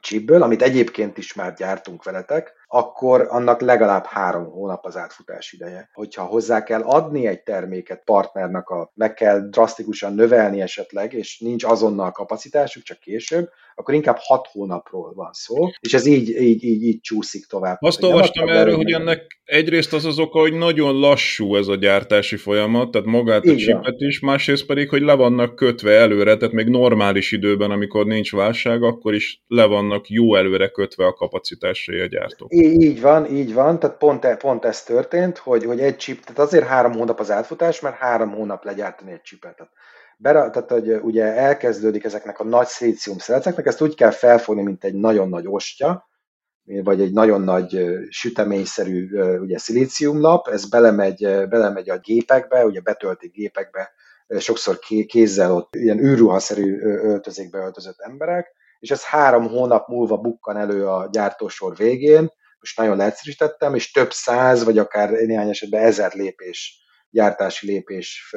[0.00, 5.88] chipből, amit egyébként is már gyártunk veletek, akkor annak legalább három hónap az átfutás ideje.
[5.92, 11.64] Hogyha hozzá kell adni egy terméket partnernek, a, meg kell drasztikusan növelni esetleg, és nincs
[11.64, 16.82] azonnal kapacitásuk, csak később, akkor inkább hat hónapról van szó, és ez így, így, így,
[16.82, 17.76] így csúszik tovább.
[17.80, 22.36] Azt olvastam erről, hogy ennek egyrészt az az oka, hogy nagyon lassú ez a gyártási
[22.36, 26.68] folyamat, tehát magát a csipet is, másrészt pedig, hogy le vannak kötve előre, tehát még
[26.68, 32.06] normális időben, amikor nincs válság, akkor is le vannak jó előre kötve a kapacitásai a
[32.06, 32.54] gyártók.
[32.54, 36.38] Így van, így van, tehát pont, e, pont ez történt, hogy, hogy egy chip, tehát
[36.38, 39.68] azért három hónap az átfutás, mert három hónap legyártani egy chipet.
[40.20, 44.84] Bera, tehát hogy ugye elkezdődik ezeknek a nagy szilícium szeleceknek, ezt úgy kell felfogni, mint
[44.84, 46.08] egy nagyon nagy ostya,
[46.64, 53.90] vagy egy nagyon nagy süteményszerű ugye szilíciumlap, ez belemegy, belemegy a gépekbe, ugye betöltik gépekbe,
[54.38, 60.86] sokszor kézzel ott ilyen űrruhaszerű öltözékbe öltözött emberek, és ez három hónap múlva bukkan elő
[60.86, 66.86] a gyártósor végén, most nagyon leegyszerűsítettem, és több száz, vagy akár néhány esetben ezer lépés,
[67.10, 68.34] gyártási lépés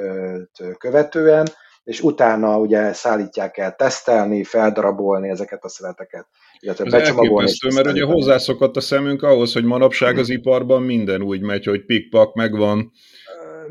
[0.77, 1.47] követően,
[1.83, 6.27] és utána ugye szállítják el tesztelni, feldarabolni ezeket a szöveteket,
[6.59, 7.51] illetve Ez becsomagolni.
[7.73, 12.33] mert ugye hozzászokott a szemünk ahhoz, hogy manapság az iparban minden úgy megy, hogy pikpak
[12.33, 12.91] megvan,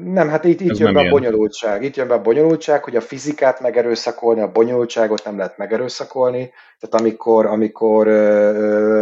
[0.05, 1.83] nem, hát itt, itt jön be a bonyolultság.
[1.83, 6.53] Itt jön be a bonyolultság, hogy a fizikát megerőszakolni, a bonyolultságot nem lehet megerőszakolni.
[6.79, 8.07] Tehát amikor, amikor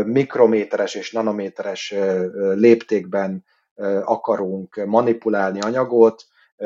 [0.06, 1.94] mikrométeres és nanométeres
[2.54, 3.44] léptékben
[4.04, 6.24] akarunk manipulálni anyagot,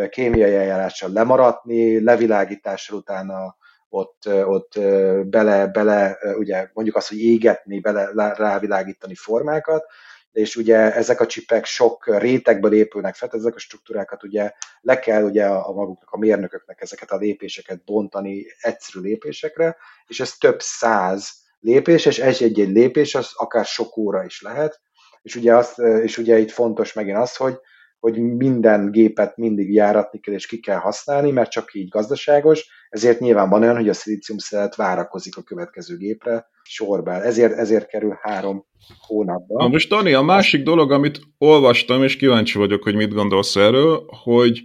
[0.09, 3.57] kémiai eljárással lemaradni, levilágítással utána
[3.88, 4.78] ott, ott
[5.26, 9.85] bele, bele, ugye mondjuk azt, hogy égetni, bele rávilágítani formákat,
[10.33, 15.22] és ugye ezek a csipek sok rétegből épülnek fel, ezek a struktúrákat ugye le kell
[15.22, 19.76] ugye a, a maguknak, a mérnököknek ezeket a lépéseket bontani egyszerű lépésekre,
[20.07, 24.81] és ez több száz lépés, és egy-egy lépés az akár sok óra is lehet,
[25.22, 27.61] és ugye, azt, és ugye itt fontos megint az, hogy,
[28.02, 33.20] hogy minden gépet mindig járatni kell és ki kell használni, mert csak így gazdaságos, ezért
[33.20, 37.12] nyilván van olyan, hogy a szilícium szelet várakozik a következő gépre sorba.
[37.12, 38.64] Ezért, ezért kerül három
[39.06, 39.62] hónapban.
[39.62, 44.04] Na most Dani, a másik dolog, amit olvastam, és kíváncsi vagyok, hogy mit gondolsz erről,
[44.22, 44.62] hogy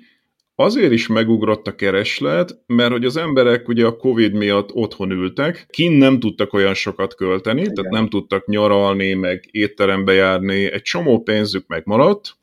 [0.55, 5.67] azért is megugrott a kereslet, mert hogy az emberek ugye a Covid miatt otthon ültek,
[5.69, 7.73] kin nem tudtak olyan sokat költeni, Igen.
[7.73, 12.36] tehát nem tudtak nyaralni, meg étterembe járni, egy csomó pénzük megmaradt,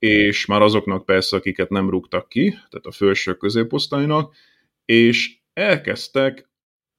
[0.00, 4.34] és már azoknak persze, akiket nem rúgtak ki, tehát a felső középosztálynak,
[4.84, 6.49] és elkezdtek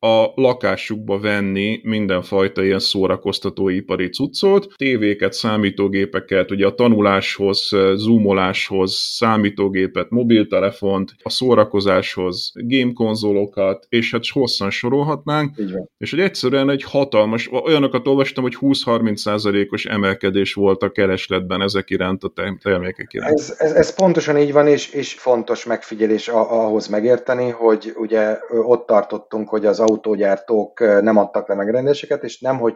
[0.04, 11.12] a lakásukba venni mindenfajta ilyen szórakoztatóipari cuccot, tévéket, számítógépeket, ugye a tanuláshoz, zoomoláshoz, számítógépet, mobiltelefont,
[11.24, 15.56] a szórakozáshoz, gamekonzolokat, és hát hosszan sorolhatnánk,
[15.98, 22.24] és hogy egyszerűen egy hatalmas, olyanokat olvastam, hogy 20-30%-os emelkedés volt a keresletben ezek iránt,
[22.24, 23.40] a termékek iránt.
[23.40, 28.88] Ez, ez, ez pontosan így van, és, és fontos megfigyelés ahhoz megérteni, hogy ugye ott
[28.88, 32.76] tartottunk, hogy az autógyártók nem adtak le megrendeléseket, és nem, hogy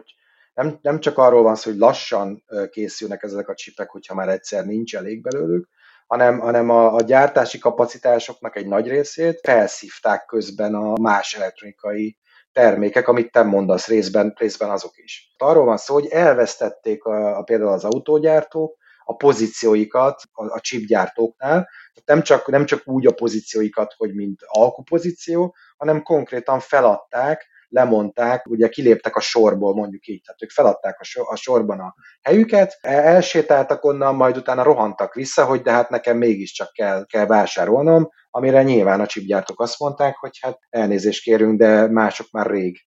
[0.54, 4.64] nem, nem csak arról van szó, hogy lassan készülnek ezek a csipek, hogyha már egyszer
[4.64, 5.68] nincs elég belőlük,
[6.06, 12.18] hanem, hanem a, a gyártási kapacitásoknak egy nagy részét felszívták közben a más elektronikai
[12.52, 15.34] termékek, amit te mondasz, részben, részben azok is.
[15.36, 21.68] Arról van szó, hogy elvesztették a, a, például az autógyártók a pozícióikat a, a chipgyártóknál,
[22.04, 28.68] nem csak, nem csak úgy a pozícióikat, hogy mint alkupozíció, hanem konkrétan feladták, lemondták, ugye
[28.68, 33.84] kiléptek a sorból, mondjuk így, tehát ők feladták a, sor, a sorban a helyüket, elsétáltak
[33.84, 39.00] onnan, majd utána rohantak vissza, hogy de hát nekem mégiscsak kell, kell vásárolnom, amire nyilván
[39.00, 42.86] a csipgyártók azt mondták, hogy hát elnézést kérünk, de mások már rég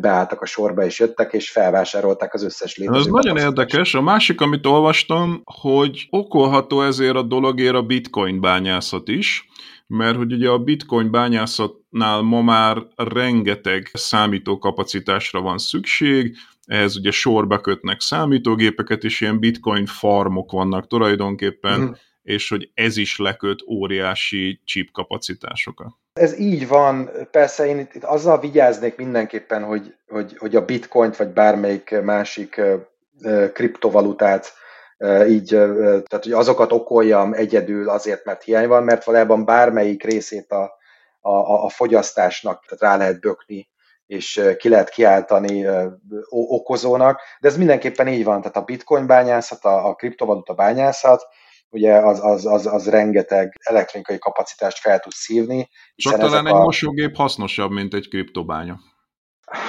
[0.00, 2.98] beálltak a sorba és jöttek, és felvásárolták az összes létező.
[2.98, 3.94] Ez nagyon érdekes.
[3.94, 9.48] A másik, amit olvastam, hogy okolható ezért a dologért a bitcoin bányászat is,
[9.88, 17.60] mert hogy ugye a bitcoin bányászatnál ma már rengeteg számítókapacitásra van szükség, ehhez ugye sorba
[17.60, 21.90] kötnek számítógépeket, és ilyen bitcoin farmok vannak tulajdonképpen, mm.
[22.22, 25.92] és hogy ez is leköt óriási chip kapacitásokat.
[26.12, 31.16] Ez így van, persze én itt, itt azzal vigyáznék mindenképpen, hogy, hogy, hogy a bitcoint
[31.16, 32.60] vagy bármelyik másik
[33.52, 34.52] kriptovalutát
[35.28, 40.72] így, tehát hogy azokat okoljam egyedül azért, mert hiány van, mert valójában bármelyik részét a,
[41.20, 43.68] a, a fogyasztásnak tehát rá lehet bökni,
[44.06, 45.66] és ki lehet kiáltani
[46.30, 51.22] okozónak, de ez mindenképpen így van, tehát a bitcoin bányászat, a, a kriptovaluta bányászat,
[51.70, 55.68] ugye az, az, az, az rengeteg elektronikai kapacitást fel tud szívni.
[55.94, 56.62] Csak talán egy a...
[56.62, 58.78] mosógép hasznosabb, mint egy kriptobánya.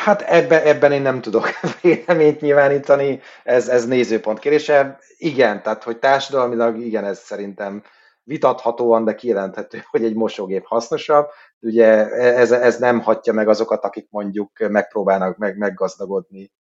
[0.03, 1.49] Hát ebbe, ebben én nem tudok
[1.81, 4.99] véleményt nyilvánítani, ez, ez nézőpont kérése.
[5.17, 7.83] Igen, tehát hogy társadalmilag igen, ez szerintem
[8.23, 11.27] vitathatóan, de kijelenthető, hogy egy mosógép hasznosabb.
[11.59, 16.51] Ugye ez, ez nem hatja meg azokat, akik mondjuk megpróbálnak meg, meggazdagodni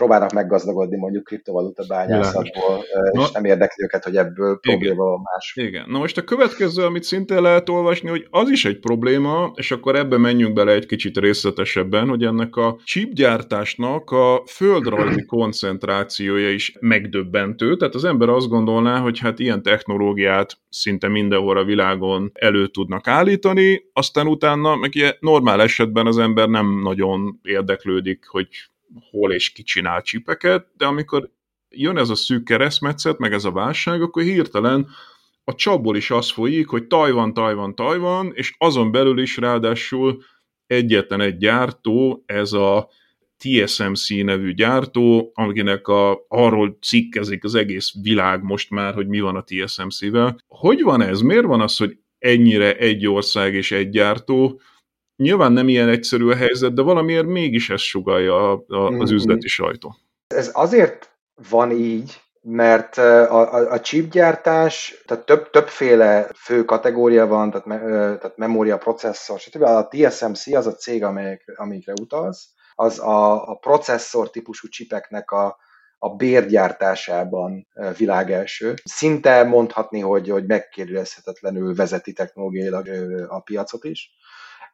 [0.00, 2.78] próbálnak meggazdagodni mondjuk kriptovaluta bányászatból,
[3.12, 5.52] és Na, nem érdekli őket, hogy ebből probléma van más.
[5.54, 5.84] Igen.
[5.88, 9.96] Na most a következő, amit szintén lehet olvasni, hogy az is egy probléma, és akkor
[9.96, 17.76] ebbe menjünk bele egy kicsit részletesebben, hogy ennek a chipgyártásnak a földrajzi koncentrációja is megdöbbentő.
[17.76, 23.08] Tehát az ember azt gondolná, hogy hát ilyen technológiát szinte mindenhol a világon elő tudnak
[23.08, 28.48] állítani, aztán utána, meg ilyen normál esetben az ember nem nagyon érdeklődik, hogy
[29.10, 31.30] hol és ki csinál csipeket, de amikor
[31.68, 34.88] jön ez a szűk keresztmetszet, meg ez a válság, akkor hirtelen
[35.44, 40.22] a csapból is az folyik, hogy Tajvan, Tajvan, Tajvan, és azon belül is ráadásul
[40.66, 42.88] egyetlen egy gyártó, ez a
[43.38, 49.36] TSMC nevű gyártó, akinek a, arról cikkezik az egész világ most már, hogy mi van
[49.36, 50.40] a TSMC-vel.
[50.46, 51.20] Hogy van ez?
[51.20, 54.60] Miért van az, hogy ennyire egy ország és egy gyártó?
[55.20, 59.14] Nyilván nem ilyen egyszerű a helyzet, de valamiért mégis ez sugalja a, a, az mm-hmm.
[59.14, 59.96] üzleti sajtó.
[60.26, 61.18] Ez azért
[61.50, 67.78] van így, mert a, a, a chipgyártás, tehát több, többféle fő kategória van, tehát, me,
[68.18, 69.62] tehát memória, processzor, stb.
[69.62, 75.56] A TSMC az a cég, amelyek, amikre utalsz, az a, a processzor típusú csipeknek a,
[75.98, 78.74] a bérgyártásában világelső.
[78.84, 82.88] Szinte mondhatni, hogy, hogy megkérdezhetetlenül vezeti technológiailag
[83.28, 84.18] a piacot is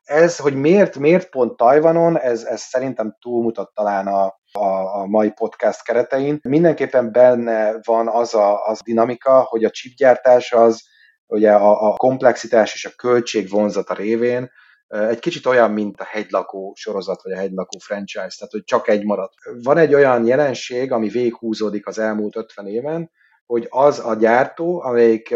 [0.06, 5.30] ez, hogy miért, miért pont Tajvanon, ez, ez szerintem túlmutat talán a, a, a mai
[5.30, 6.38] podcast keretein.
[6.42, 10.82] Mindenképpen benne van az a, az dinamika, hogy a chipgyártás az
[11.26, 14.50] ugye a, a komplexitás és a költség vonzata révén
[14.88, 19.04] egy kicsit olyan, mint a hegylakó sorozat, vagy a hegylakó franchise, tehát hogy csak egy
[19.04, 19.34] maradt.
[19.62, 23.10] Van egy olyan jelenség, ami véghúzódik az elmúlt 50 éven,
[23.46, 25.34] hogy az a gyártó, amelyik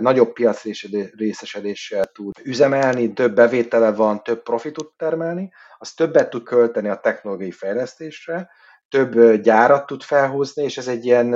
[0.00, 7.00] nagyobb piacrészesedéssel tud üzemelni, több bevétele van, több profitot termelni, az többet tud költeni a
[7.00, 8.50] technológiai fejlesztésre,
[8.88, 11.30] több gyárat tud felhúzni, és ez egy ilyen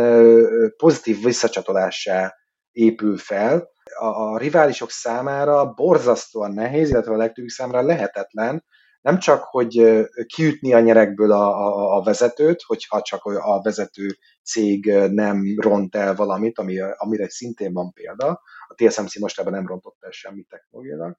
[0.76, 2.34] pozitív visszacsatolássá
[2.72, 3.70] épül fel.
[3.98, 8.64] A, a riválisok számára borzasztóan nehéz, illetve a legtöbbük számára lehetetlen
[9.08, 14.06] nem csak, hogy kiütni a nyerekből a, a, a vezetőt, hogyha csak a vezető
[14.44, 18.42] cég nem ront el valamit, ami, amire szintén van példa.
[18.68, 21.16] A TSMC mostában nem rontott el semmit technológiailag,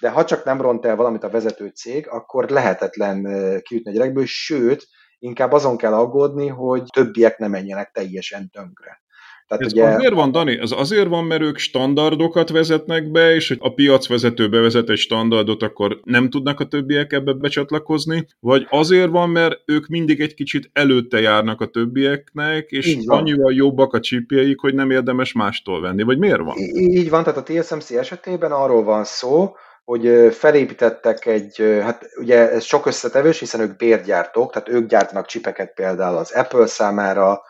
[0.00, 3.22] de ha csak nem ront el valamit a vezető cég, akkor lehetetlen
[3.62, 4.86] kiütni a gyerekből, sőt,
[5.18, 9.02] inkább azon kell aggódni, hogy többiek ne menjenek teljesen tönkre.
[9.50, 9.84] Tehát ez ugye...
[9.84, 10.58] azért van, Dani?
[10.60, 15.62] Ez azért van, mert ők standardokat vezetnek be, és hogy a piacvezető bevezet egy standardot,
[15.62, 20.70] akkor nem tudnak a többiek ebbe becsatlakozni, vagy azért van, mert ők mindig egy kicsit
[20.72, 26.18] előtte járnak a többieknek, és annyival jobbak a csipjeik, hogy nem érdemes mástól venni, vagy
[26.18, 26.56] miért van?
[26.74, 32.64] Így van, tehát a TSMC esetében arról van szó, hogy felépítettek egy, hát ugye ez
[32.64, 37.40] sok összetevős, hiszen ők bérgyártók, tehát ők gyártanak csipeket például az Apple számára,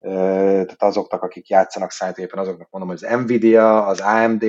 [0.00, 4.44] tehát azoknak, akik játszanak szájtépen, azoknak mondom, hogy az Nvidia, az AMD,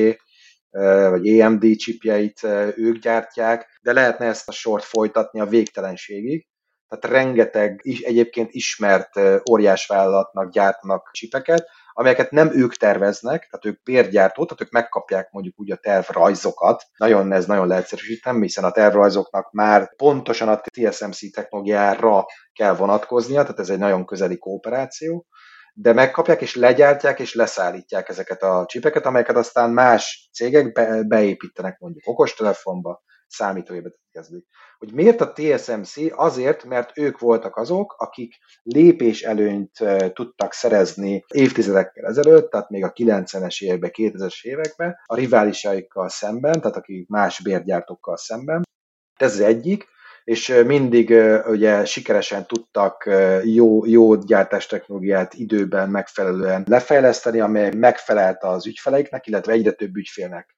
[1.09, 2.43] vagy AMD chipjeit
[2.75, 6.47] ők gyártják, de lehetne ezt a sort folytatni a végtelenségig.
[6.87, 9.19] Tehát rengeteg is, egyébként ismert
[9.51, 15.71] óriásvállalatnak gyártanak csipeket, amelyeket nem ők terveznek, tehát ők bérgyártó, tehát ők megkapják mondjuk úgy
[15.71, 16.83] a tervrajzokat.
[16.97, 23.59] Nagyon ez nagyon leegyszerűsítem, hiszen a tervrajzoknak már pontosan a TSMC technológiára kell vonatkoznia, tehát
[23.59, 25.25] ez egy nagyon közeli kooperáció
[25.79, 31.79] de megkapják és legyártják és leszállítják ezeket a csipeket, amelyeket aztán más cégek be, beépítenek
[31.79, 34.45] mondjuk okostelefonba, számítógépet kezdik.
[34.77, 35.93] Hogy miért a TSMC?
[36.09, 39.71] Azért, mert ők voltak azok, akik lépés előnyt
[40.13, 46.77] tudtak szerezni évtizedekkel ezelőtt, tehát még a 90-es években, 2000-es években, a riválisaikkal szemben, tehát
[46.77, 48.61] akik más bérgyártókkal szemben.
[49.15, 49.87] Ez az egyik
[50.27, 51.09] és mindig
[51.45, 53.09] ugye sikeresen tudtak
[53.43, 60.56] jó, jó gyártástechnológiát időben megfelelően lefejleszteni, amely megfelelt az ügyfeleiknek, illetve egyre több ügyfélnek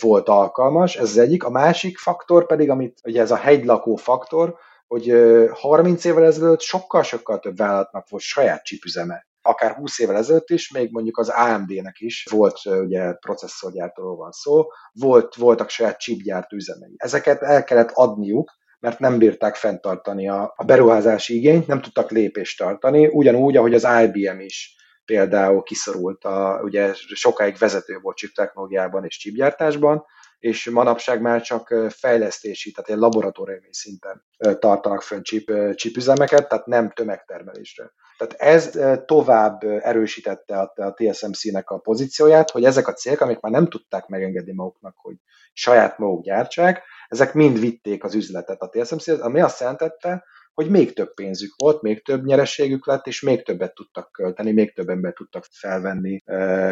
[0.00, 1.44] volt alkalmas, ez az egyik.
[1.44, 4.54] A másik faktor pedig, amit ugye ez a hegylakó faktor,
[4.86, 5.14] hogy
[5.52, 9.28] 30 évvel ezelőtt sokkal-sokkal több vállalatnak volt saját csipüzeme.
[9.42, 14.64] akár 20 évvel ezelőtt is, még mondjuk az AMD-nek is volt, ugye processzorgyártóról van szó,
[14.92, 16.94] volt, voltak saját chipgyártó üzemei.
[16.96, 22.58] Ezeket el kellett adniuk, mert nem bírták fenntartani a, a beruházási igényt, nem tudtak lépést
[22.58, 24.79] tartani, ugyanúgy, ahogy az IBM is
[25.10, 30.04] például kiszorult, a, ugye sokáig vezető volt chip technológiában és chipgyártásban,
[30.38, 34.24] és manapság már csak fejlesztési, tehát egy laboratóriumi szinten
[34.58, 37.92] tartanak fönn chip, chipüzemeket, tehát nem tömegtermelésre.
[38.18, 43.68] Tehát ez tovább erősítette a TSMC-nek a pozícióját, hogy ezek a cégek, amik már nem
[43.68, 45.14] tudták megengedni maguknak, hogy
[45.52, 50.24] saját maguk gyártsák, ezek mind vitték az üzletet a TSMC, ami azt jelentette,
[50.54, 54.74] hogy még több pénzük volt, még több nyerességük lett, és még többet tudtak költeni, még
[54.74, 56.22] több embert tudtak felvenni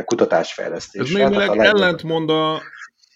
[0.04, 1.24] kutatásfejlesztésre.
[1.24, 2.62] Ez még ellentmond a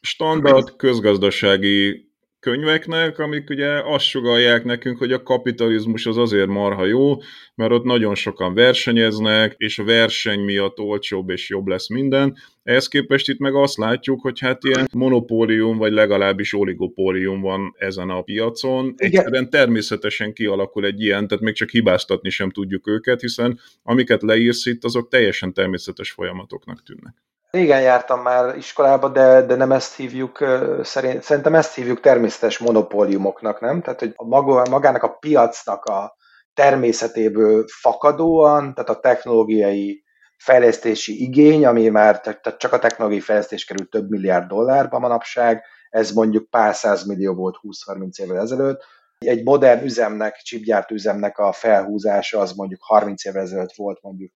[0.01, 2.12] standard közgazdasági
[2.43, 7.17] könyveknek, amik ugye azt sugalják nekünk, hogy a kapitalizmus az azért marha jó,
[7.55, 12.37] mert ott nagyon sokan versenyeznek, és a verseny miatt olcsóbb és jobb lesz minden.
[12.63, 18.11] Ehhez képest itt meg azt látjuk, hogy hát ilyen monopólium, vagy legalábbis oligopólium van ezen
[18.11, 18.95] a piacon.
[18.97, 24.67] Egyszerűen természetesen kialakul egy ilyen, tehát még csak hibáztatni sem tudjuk őket, hiszen amiket leírsz
[24.67, 27.15] itt, azok teljesen természetes folyamatoknak tűnnek.
[27.57, 30.45] Régen jártam már iskolába, de, de nem ezt hívjuk,
[30.83, 33.83] szerint, szerintem ezt hívjuk természetes monopóliumoknak, nem?
[33.83, 36.17] Tehát, hogy a maga, magának a piacnak a
[36.55, 40.05] természetéből fakadóan, tehát a technológiai
[40.37, 46.11] fejlesztési igény, ami már tehát csak a technológiai fejlesztés kerül több milliárd dollárba manapság, ez
[46.11, 46.75] mondjuk pár
[47.07, 48.85] millió volt 20-30 évvel ezelőtt.
[49.19, 54.33] Egy modern üzemnek, chipgyártó üzemnek a felhúzása az mondjuk 30 évvel ezelőtt volt mondjuk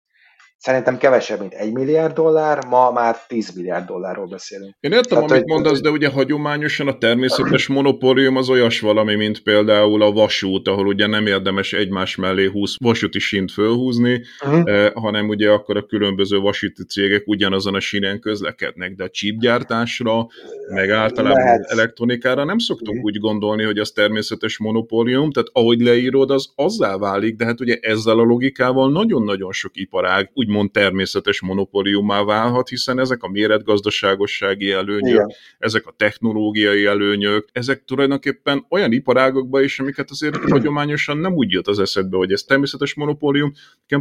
[0.66, 4.76] Szerintem kevesebb, mint 1 milliárd dollár, ma már 10 milliárd dollárról beszélünk.
[4.80, 9.16] Én értem, Tehát, amit hogy, mondasz, de ugye hagyományosan a természetes monopólium az olyas valami,
[9.16, 14.70] mint például a vasút, ahol ugye nem érdemes egymás mellé 20 vasúti sínt fölhúzni, uh-huh.
[14.70, 20.28] eh, hanem ugye akkor a különböző vasúti cégek ugyanazon a sínen közlekednek, de a csípgyártásra,
[20.74, 21.66] meg általában Lehet.
[21.70, 23.06] elektronikára nem szoktunk uh-huh.
[23.06, 27.78] úgy gondolni, hogy az természetes monopólium, tehát ahogy leírod, az azzá válik, de hát ugye
[27.82, 34.72] ezzel a logikával nagyon-nagyon sok iparág úgy úgymond természetes monopóliumá válhat, hiszen ezek a méretgazdaságossági
[34.72, 35.32] előnyök, Igen.
[35.58, 41.68] ezek a technológiai előnyök, ezek tulajdonképpen olyan iparágokba is, amiket azért hagyományosan nem úgy jött
[41.68, 43.52] az eszedbe, hogy ez természetes monopólium,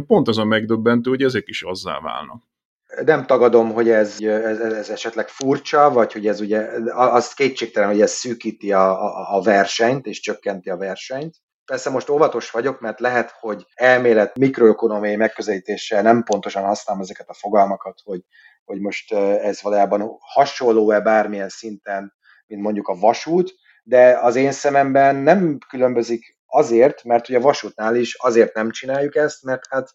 [0.07, 2.43] pont az a megdöbbentő, hogy ezek is azzá válnak
[3.05, 8.01] nem tagadom, hogy ez, ez, ez esetleg furcsa, vagy hogy ez ugye, az kétségtelen, hogy
[8.01, 11.35] ez szűkíti a, a, a versenyt, és csökkenti a versenyt.
[11.65, 17.33] Persze most óvatos vagyok, mert lehet, hogy elmélet mikroökonomiai megközelítéssel nem pontosan használom ezeket a
[17.33, 18.21] fogalmakat, hogy,
[18.65, 22.13] hogy most ez valójában hasonló-e bármilyen szinten,
[22.47, 23.53] mint mondjuk a vasút,
[23.83, 29.15] de az én szememben nem különbözik azért, mert ugye a vasútnál is azért nem csináljuk
[29.15, 29.89] ezt, mert hát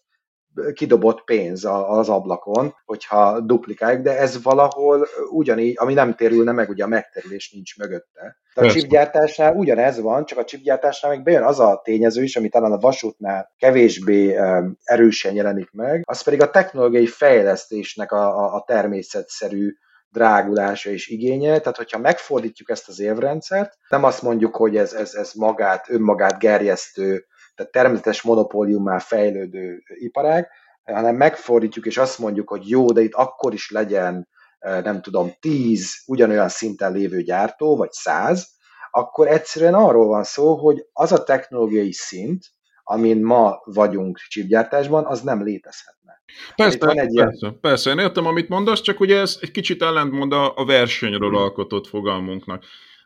[0.73, 6.83] kidobott pénz az ablakon, hogyha duplikáljuk, de ez valahol ugyanígy, ami nem térülne meg, ugye
[6.83, 8.37] a megterülés nincs mögötte.
[8.55, 12.49] De a chipgyártásnál ugyanez van, csak a chipgyártásnál még bejön az a tényező is, ami
[12.49, 14.37] talán a vasútnál kevésbé
[14.83, 19.73] erősen jelenik meg, az pedig a technológiai fejlesztésnek a, a, a természetszerű
[20.11, 21.59] drágulása és igénye.
[21.59, 26.39] Tehát, hogyha megfordítjuk ezt az évrendszert, nem azt mondjuk, hogy ez, ez, ez magát, önmagát
[26.39, 27.25] gerjesztő
[27.61, 30.47] tehát természetes monopóliummá fejlődő iparág,
[30.83, 34.27] hanem megfordítjuk, és azt mondjuk, hogy jó, de itt akkor is legyen,
[34.59, 38.49] nem tudom, tíz ugyanolyan szinten lévő gyártó, vagy száz,
[38.91, 42.45] akkor egyszerűen arról van szó, hogy az a technológiai szint,
[42.83, 46.21] amin ma vagyunk chipgyártásban, az nem létezhetne.
[46.55, 47.27] Persze, persze, egy ilyen...
[47.27, 51.37] persze, persze, én értem, amit mondasz, csak ugye ez egy kicsit ellentmond a, a versenyről
[51.37, 52.63] alkotott fogalmunknak.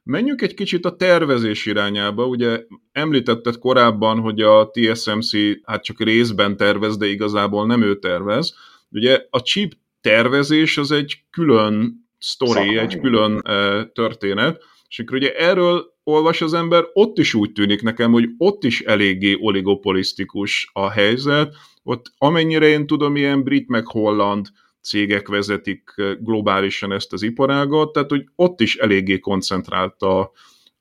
[0.07, 2.27] Menjünk egy kicsit a tervezés irányába.
[2.27, 5.31] Ugye említetted korábban, hogy a TSMC
[5.63, 8.55] hát csak részben tervez, de igazából nem ő tervez.
[8.89, 15.33] Ugye a chip tervezés az egy külön sztori, egy külön e, történet, és akkor ugye
[15.33, 20.89] erről olvas az ember, ott is úgy tűnik nekem, hogy ott is eléggé oligopolisztikus a
[20.89, 24.47] helyzet, ott amennyire én tudom, ilyen brit meg holland
[24.85, 30.19] cégek vezetik globálisan ezt az iparágot, tehát hogy ott is eléggé koncentrált a,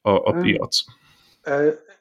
[0.02, 0.78] a, a piac.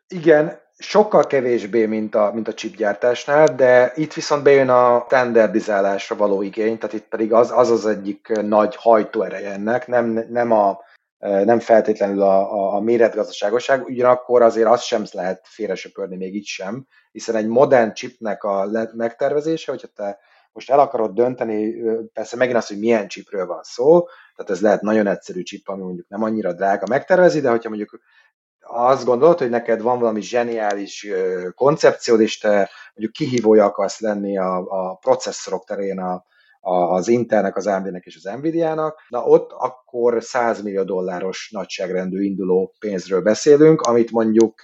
[0.07, 6.41] Igen, sokkal kevésbé, mint a, mint a chipgyártásnál, de itt viszont bejön a standardizálásra való
[6.41, 10.79] igény, tehát itt pedig az az, az egyik nagy hajtóereje ennek, nem, nem, a,
[11.19, 16.87] nem feltétlenül a, a, a méretgazdaságosság, ugyanakkor azért azt sem lehet félresöpörni még itt sem,
[17.11, 20.19] hiszen egy modern chipnek a megtervezése, hogyha te
[20.53, 21.73] most el akarod dönteni,
[22.13, 25.81] persze megint az, hogy milyen chipről van szó, tehát ez lehet nagyon egyszerű chip, ami
[25.81, 27.99] mondjuk nem annyira drága megtervezi, de hogyha mondjuk
[28.65, 31.07] azt gondolod, hogy neked van valami zseniális
[31.55, 36.23] koncepciód, és te mondjuk kihívója akarsz lenni a, a processzorok terén a,
[36.65, 42.73] az Intelnek, az AMD-nek és az Nvidia-nak, na ott akkor 100 millió dolláros nagyságrendű induló
[42.79, 44.61] pénzről beszélünk, amit mondjuk,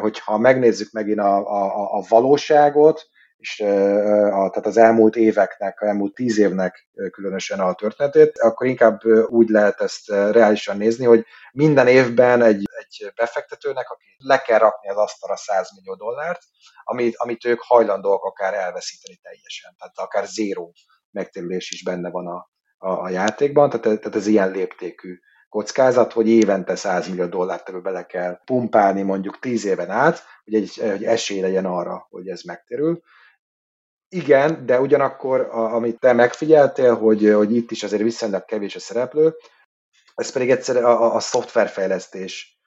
[0.00, 3.08] hogyha megnézzük megint a, a, a valóságot,
[3.44, 9.48] és a, tehát az elmúlt éveknek, elmúlt tíz évnek különösen a történetét, akkor inkább úgy
[9.48, 14.96] lehet ezt reálisan nézni, hogy minden évben egy, egy befektetőnek, aki le kell rakni az
[14.96, 16.40] asztalra 100 millió dollárt,
[16.84, 20.72] amit, amit ők hajlandóak akár elveszíteni teljesen, tehát akár zéró
[21.10, 25.18] megtérülés is benne van a, a, a játékban, tehát, tehát ez ilyen léptékű
[25.48, 30.54] kockázat, hogy évente 100 millió dollárt ebből bele kell pumpálni mondjuk 10 éven át, hogy
[30.54, 33.02] egy, egy esély legyen arra, hogy ez megtérül.
[34.14, 38.80] Igen, de ugyanakkor, a, amit te megfigyeltél, hogy, hogy itt is azért viszonylag kevés a
[38.80, 39.34] szereplő,
[40.14, 42.58] ez pedig egyszer a, a, a szoftverfejlesztés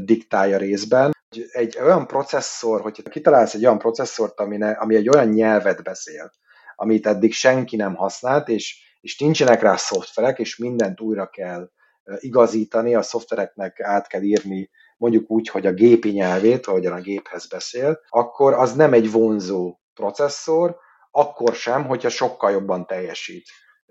[0.00, 1.12] diktálja részben.
[1.50, 6.30] Egy olyan processzor, hogyha kitalálsz egy olyan processzort, ami, ne, ami egy olyan nyelvet beszél,
[6.76, 11.70] amit eddig senki nem használt, és, és nincsenek rá szoftverek, és mindent újra kell
[12.18, 17.46] igazítani, a szoftvereknek át kell írni mondjuk úgy, hogy a gépi nyelvét, ahogyan a géphez
[17.48, 20.84] beszél, akkor az nem egy vonzó processzor,
[21.16, 23.48] akkor sem, hogyha sokkal jobban teljesít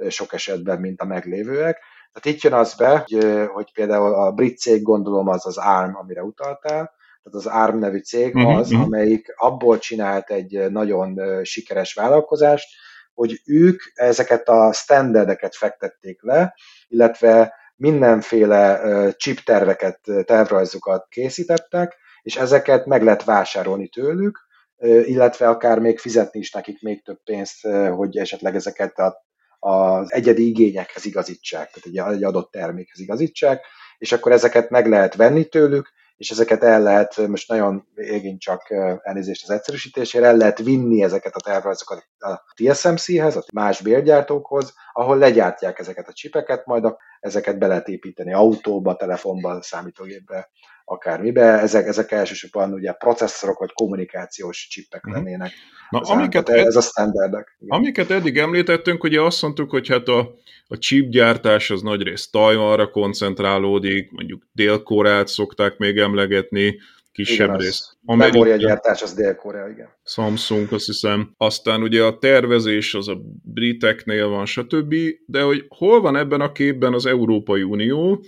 [0.10, 1.80] sok esetben, mint a meglévőek.
[2.14, 5.96] Tehát itt jön az be, hogy, hogy például a brit cég gondolom az az ARM,
[5.96, 8.86] amire utaltál, tehát az ARM nevű cég mhm, az, uh-huh.
[8.86, 12.68] amelyik abból csinált egy nagyon sikeres vállalkozást,
[13.14, 16.56] hogy ők ezeket a standardeket fektették le,
[16.88, 18.82] illetve mindenféle
[19.18, 24.45] chip terveket, tervrajzokat készítettek, és ezeket meg lehet vásárolni tőlük,
[24.82, 29.26] illetve akár még fizetni is nekik még több pénzt, hogy esetleg ezeket a,
[29.60, 33.66] az egyedi igényekhez igazítsák, tehát egy adott termékhez igazítsák,
[33.98, 38.72] és akkor ezeket meg lehet venni tőlük, és ezeket el lehet, most nagyon égén csak
[39.02, 45.18] elnézést az egyszerűsítésére, el lehet vinni ezeket a tervrajzokat a TSMC-hez, a más bérgyártókhoz, ahol
[45.18, 50.50] legyártják ezeket a csipeket, majd ezeket be lehet építeni autóba, telefonba, számítógépbe,
[50.86, 51.60] akármibe.
[51.60, 55.24] Ezek, ezek elsősorban ugye processzorok vagy kommunikációs csippek uh-huh.
[55.24, 55.52] lennének.
[55.90, 57.58] Na, amiket ed- ez a standardek.
[57.60, 57.78] Igen.
[57.78, 60.36] Amiket eddig említettünk, ugye azt mondtuk, hogy hát a,
[60.68, 66.80] a chipgyártás az nagyrészt Tajvanra koncentrálódik, mondjuk Dél-Koreát szokták még emlegetni,
[67.12, 67.98] kisebb igen, részt.
[68.06, 69.90] Amerika, gyártás az Dél-Korea, igen.
[70.06, 71.34] Samsung, azt hiszem.
[71.38, 74.96] Aztán ugye a tervezés az a briteknél van, stb.
[75.26, 78.24] De hogy hol van ebben a képben az Európai Unió,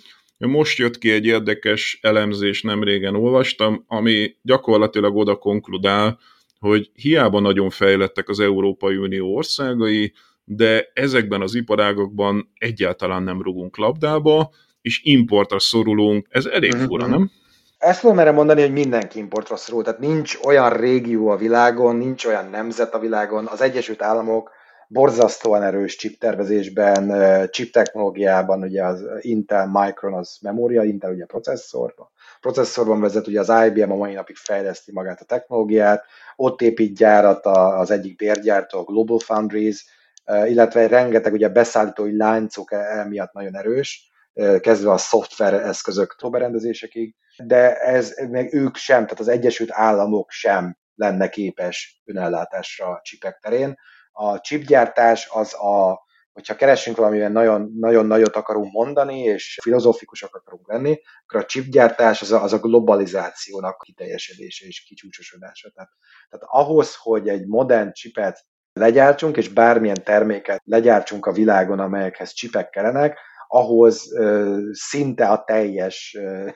[0.45, 6.19] most jött ki egy érdekes elemzés, nem régen olvastam, ami gyakorlatilag oda konkludál,
[6.59, 10.13] hogy hiába nagyon fejlettek az Európai Unió országai,
[10.43, 14.49] de ezekben az iparágokban egyáltalán nem rugunk labdába,
[14.81, 16.27] és importra szorulunk.
[16.29, 16.87] Ez elég uh-huh.
[16.87, 17.31] fura, nem?
[17.77, 19.83] Ezt tudom erre mondani, hogy mindenki importra szorul.
[19.83, 23.45] Tehát nincs olyan régió a világon, nincs olyan nemzet a világon.
[23.45, 24.51] Az Egyesült Államok
[24.87, 27.11] borzasztóan erős chip tervezésben,
[27.49, 32.09] chip technológiában, ugye az Intel Micron az memória, Intel ugye processzorban.
[32.39, 37.45] Processzorban vezet, ugye az IBM a mai napig fejleszti magát a technológiát, ott épít gyárat
[37.45, 39.85] az egyik bérgyártó, a Global Foundries,
[40.45, 44.11] illetve rengeteg ugye beszállítói láncok e, emiatt nagyon erős,
[44.59, 50.77] kezdve a szoftver eszközök berendezésekig, de ez még ők sem, tehát az Egyesült Államok sem
[50.95, 53.77] lenne képes önellátásra a csipek terén
[54.17, 60.67] a chipgyártás az a, hogyha keresünk valamiben nagyon, nagyon nagyot akarunk mondani, és filozófikusak akarunk
[60.67, 65.69] lenni, akkor a chipgyártás az a, az a globalizációnak kiteljesedése és kicsúcsosodása.
[65.75, 65.89] Tehát,
[66.29, 72.69] tehát ahhoz, hogy egy modern chipet legyártsunk, és bármilyen terméket legyártsunk a világon, amelyekhez csipek
[72.69, 76.49] kellenek, ahhoz ö, szinte a teljes ö,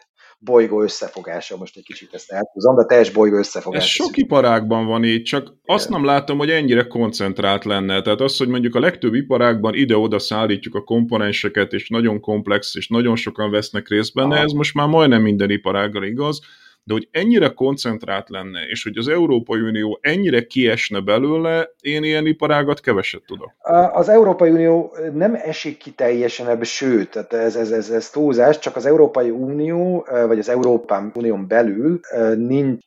[0.43, 3.83] bolygó összefogása, most egy kicsit ezt elhúzom, de teljes bolygó összefogása.
[3.83, 5.59] Ez sok iparágban van így, csak Igen.
[5.65, 8.01] azt nem látom, hogy ennyire koncentrált lenne.
[8.01, 12.87] Tehát az, hogy mondjuk a legtöbb iparágban ide-oda szállítjuk a komponenseket, és nagyon komplex, és
[12.87, 14.43] nagyon sokan vesznek részt benne, Aha.
[14.43, 16.39] ez most már majdnem minden iparággal igaz,
[16.83, 22.25] de hogy ennyire koncentrált lenne, és hogy az Európai Unió ennyire kiesne belőle, én ilyen
[22.25, 23.51] iparágat keveset tudok.
[23.93, 28.59] Az Európai Unió nem esik ki teljesen ebbe, sőt, tehát ez, ez, ez, ez túlzás,
[28.59, 31.99] csak az Európai Unió, vagy az Európán Unión belül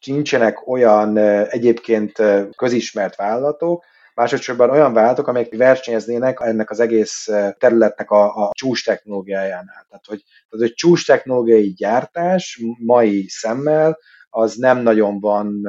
[0.04, 1.16] nincsenek olyan
[1.48, 2.12] egyébként
[2.56, 3.84] közismert vállalatok,
[4.14, 9.86] másodszorban olyan vállalatok, amelyek versenyeznének ennek az egész területnek a, a csúcs technológiájánál.
[9.88, 13.98] Tehát, hogy, tehát, hogy csúcs technológiai gyártás mai szemmel
[14.30, 15.68] az nem nagyon van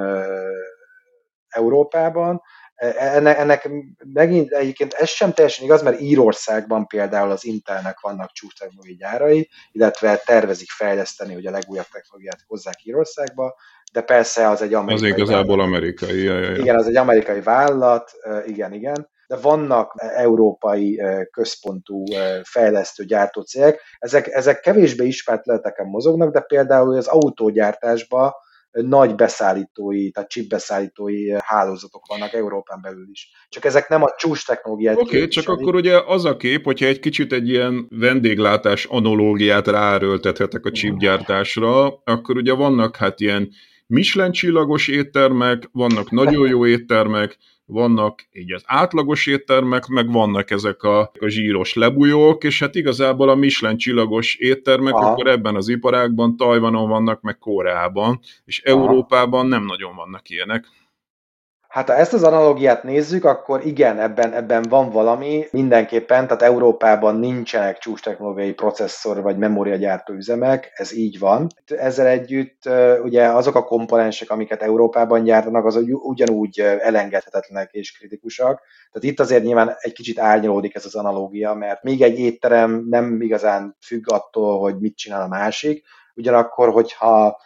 [1.47, 2.41] Európában,
[2.75, 3.69] ennek, ennek
[4.13, 10.17] megint egyébként ez sem teljesen igaz, mert Írországban például az Intelnek vannak technológiai gyárai, illetve
[10.17, 13.55] tervezik fejleszteni, hogy a legújabb technológiát hozzák Írországba,
[13.95, 15.75] de persze az egy amerikai Az igazából vállalat.
[15.75, 16.23] amerikai.
[16.23, 16.55] Ja, ja, ja.
[16.57, 18.11] Igen, az egy amerikai vállalat,
[18.45, 22.03] igen, igen de vannak európai központú
[22.43, 23.81] fejlesztő gyártócégek.
[23.99, 28.31] Ezek, ezek kevésbé ismert területeken mozognak, de például az autógyártásban
[28.71, 33.29] nagy beszállítói, tehát chip beszállítói hálózatok vannak Európán belül is.
[33.49, 36.85] Csak ezek nem a csúcs technológiát Oké, okay, csak akkor ugye az a kép, hogyha
[36.85, 43.49] egy kicsit egy ilyen vendéglátás analógiát ráerőltethetek a chipgyártásra, akkor ugye vannak hát ilyen
[43.87, 50.83] Michelin csillagos éttermek, vannak nagyon jó éttermek, vannak így az átlagos éttermek, meg vannak ezek
[50.83, 55.11] a, a zsíros lebújók, és hát igazából a Michelin csillagos éttermek Aha.
[55.11, 58.77] akkor ebben az iparágban Tajvanon vannak, meg Koreában, és Aha.
[58.79, 60.65] Európában nem nagyon vannak ilyenek.
[61.75, 67.15] Hát ha ezt az analógiát nézzük, akkor igen, ebben, ebben van valami mindenképpen, tehát Európában
[67.15, 71.47] nincsenek csúcs technológiai processzor vagy memóriagyártó üzemek, ez így van.
[71.65, 72.69] Ezzel együtt
[73.03, 78.61] ugye azok a komponensek, amiket Európában gyártanak, azok ugyanúgy elengedhetetlenek és kritikusak.
[78.91, 83.21] Tehát itt azért nyilván egy kicsit árnyalódik ez az analógia, mert még egy étterem nem
[83.21, 87.37] igazán függ attól, hogy mit csinál a másik, ugyanakkor, hogyha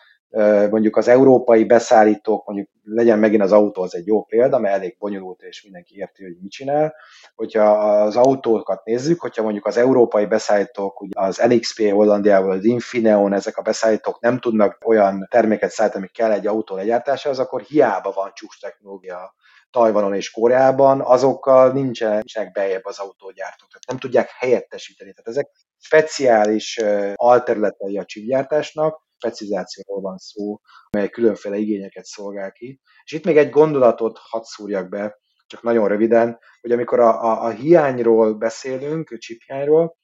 [0.70, 4.96] mondjuk az európai beszállítók, mondjuk legyen megint az autó, az egy jó példa, mert elég
[5.00, 6.96] bonyolult, és mindenki érti, hogy mit csinál.
[7.36, 13.34] Hogyha az autókat nézzük, hogyha mondjuk az európai beszállítók, ugye az NXP Hollandiával, az Infineon,
[13.34, 18.12] ezek a beszállítók nem tudnak olyan terméket szállítani, ami kell egy autó legyártásához, akkor hiába
[18.12, 19.34] van csúcs technológia
[19.72, 23.70] Tajvanon és Koreában, azokkal nincsenek, nincsenek bejebb az autógyártók.
[23.70, 25.14] Tehát nem tudják helyettesíteni.
[25.14, 26.82] Tehát ezek speciális
[27.16, 30.60] alterületei a csipgyártásnak, specializációról van szó,
[30.90, 32.82] mely különféle igényeket szolgál ki.
[33.04, 37.44] És itt még egy gondolatot hadd szúrjak be, csak nagyon röviden, hogy amikor a, a,
[37.44, 39.98] a hiányról beszélünk, a chiphiányról,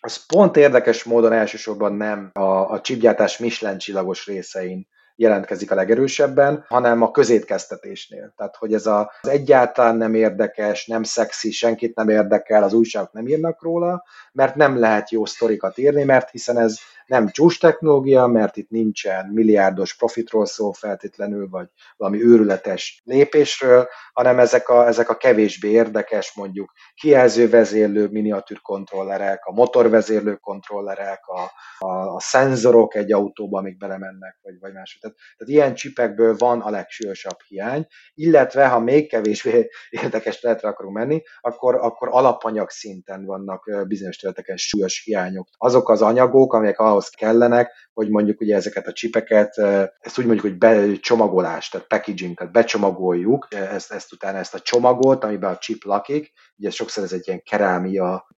[0.00, 6.64] az pont érdekes módon elsősorban nem a, a chipgyártás Michelin csillagos részein jelentkezik a legerősebben,
[6.68, 8.32] hanem a közétkeztetésnél.
[8.36, 13.26] Tehát, hogy ez az egyáltalán nem érdekes, nem szexi, senkit nem érdekel, az újságok nem
[13.26, 16.78] írnak róla, mert nem lehet jó sztorikat írni, mert hiszen ez
[17.08, 24.38] nem csúcs technológia, mert itt nincsen milliárdos profitról szó feltétlenül, vagy valami őrületes lépésről, hanem
[24.38, 31.40] ezek a, ezek a kevésbé érdekes, mondjuk kijelzővezérlő miniatűr kontrollerek, a motorvezérlő kontrollerek, a,
[31.86, 34.98] a, a szenzorok egy autóba, amik belemennek, vagy, vagy más.
[35.00, 39.68] Tehát, tehát ilyen csipekből van a legsúlyosabb hiány, illetve ha még kevésbé
[40.02, 45.48] érdekes területre akarunk menni, akkor, akkor alapanyag szinten vannak bizonyos területeken súlyos hiányok.
[45.56, 49.58] Azok az anyagok, amelyek ahhoz ahhoz kellenek, hogy mondjuk ugye ezeket a csipeket,
[49.98, 55.24] ezt úgy mondjuk, hogy becsomagolás, tehát packaging, tehát becsomagoljuk, ezt, ezt utána ezt a csomagot,
[55.24, 58.28] amiben a chip lakik, ugye sokszor ez egy ilyen kerámia,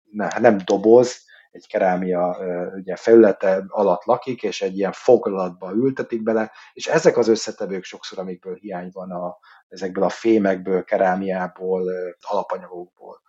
[0.40, 2.36] nem doboz, egy kerámia
[2.74, 8.18] ugye, felülete alatt lakik, és egy ilyen foglalatba ültetik bele, és ezek az összetevők sokszor,
[8.18, 9.38] amikből hiány van a,
[9.68, 11.90] ezekből a fémekből, kerámiából,
[12.20, 13.20] alapanyagokból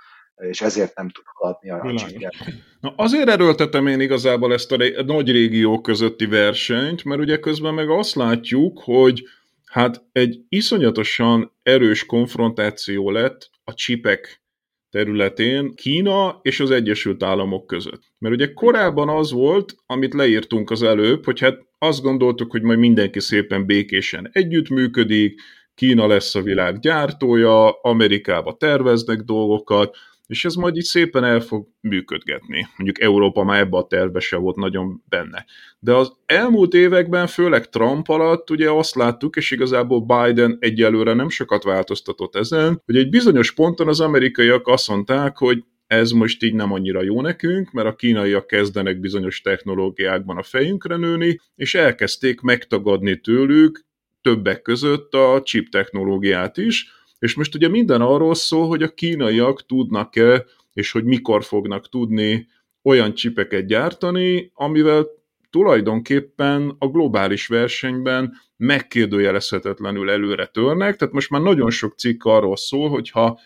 [0.49, 2.33] és ezért nem tud haladni a csíkját.
[2.79, 7.89] Na azért erőltetem én igazából ezt a nagy régiók közötti versenyt, mert ugye közben meg
[7.89, 9.23] azt látjuk, hogy
[9.65, 14.41] hát egy iszonyatosan erős konfrontáció lett a csipek
[14.89, 18.01] területén Kína és az Egyesült Államok között.
[18.17, 22.79] Mert ugye korábban az volt, amit leírtunk az előbb, hogy hát azt gondoltuk, hogy majd
[22.79, 25.41] mindenki szépen békésen együttműködik,
[25.75, 29.97] Kína lesz a világ gyártója, Amerikába terveznek dolgokat,
[30.31, 32.67] és ez majd így szépen el fog működgetni.
[32.77, 35.45] Mondjuk Európa már ebbe a tervbe se volt nagyon benne.
[35.79, 41.29] De az elmúlt években, főleg Trump alatt ugye azt láttuk, és igazából Biden egyelőre nem
[41.29, 46.53] sokat változtatott ezen, hogy egy bizonyos ponton az amerikaiak azt mondták, hogy ez most így
[46.53, 52.41] nem annyira jó nekünk, mert a kínaiak kezdenek bizonyos technológiákban a fejünkre nőni, és elkezdték
[52.41, 53.85] megtagadni tőlük
[54.21, 59.65] többek között a chip technológiát is, és most ugye minden arról szól, hogy a kínaiak
[59.65, 62.47] tudnak-e, és hogy mikor fognak tudni
[62.83, 65.07] olyan csipeket gyártani, amivel
[65.49, 72.89] tulajdonképpen a globális versenyben megkérdőjelezhetetlenül előre törnek, tehát most már nagyon sok cikk arról szól,
[72.89, 73.39] hogy ha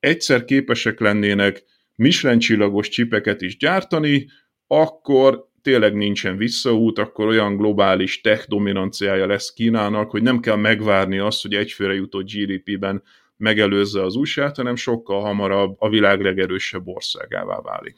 [0.00, 1.64] egyszer képesek lennének
[1.96, 4.26] Michelin csillagos csipeket is gyártani,
[4.66, 11.18] akkor tényleg nincsen visszaút, akkor olyan globális tech dominanciája lesz Kínának, hogy nem kell megvárni
[11.18, 13.02] azt, hogy egyfőre jutott GDP-ben
[13.36, 17.96] megelőzze az usa hanem sokkal hamarabb a világ legerősebb országává válik.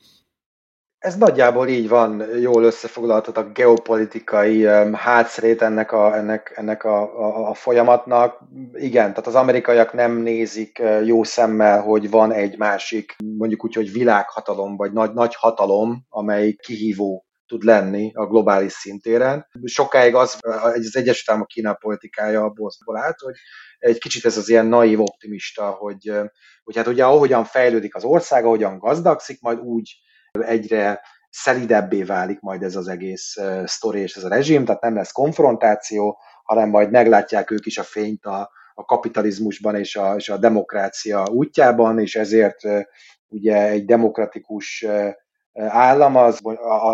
[0.99, 7.49] Ez nagyjából így van, jól összefoglaltad a geopolitikai hátszrét ennek a, ennek, ennek a, a,
[7.49, 8.39] a folyamatnak.
[8.73, 13.93] Igen, tehát az amerikaiak nem nézik jó szemmel, hogy van egy másik, mondjuk úgy, hogy
[13.93, 19.47] világhatalom, vagy nagy, nagy hatalom, amely kihívó tud lenni a globális szintéren.
[19.65, 23.35] Sokáig az, az Egyesült Államok Kína politikája abból állt, hogy
[23.79, 26.13] egy kicsit ez az ilyen naív optimista, hogy,
[26.65, 29.97] hogy hát ugye ahogyan fejlődik az ország, ahogyan gazdagszik, majd úgy
[30.31, 33.35] egyre szelidebbé válik majd ez az egész
[33.65, 37.83] sztori és ez a rezsim, tehát nem lesz konfrontáció, hanem majd meglátják ők is a
[37.83, 42.61] fényt a, a kapitalizmusban és a, és a demokrácia útjában, és ezért
[43.29, 44.87] ugye egy demokratikus
[45.69, 46.41] állam az,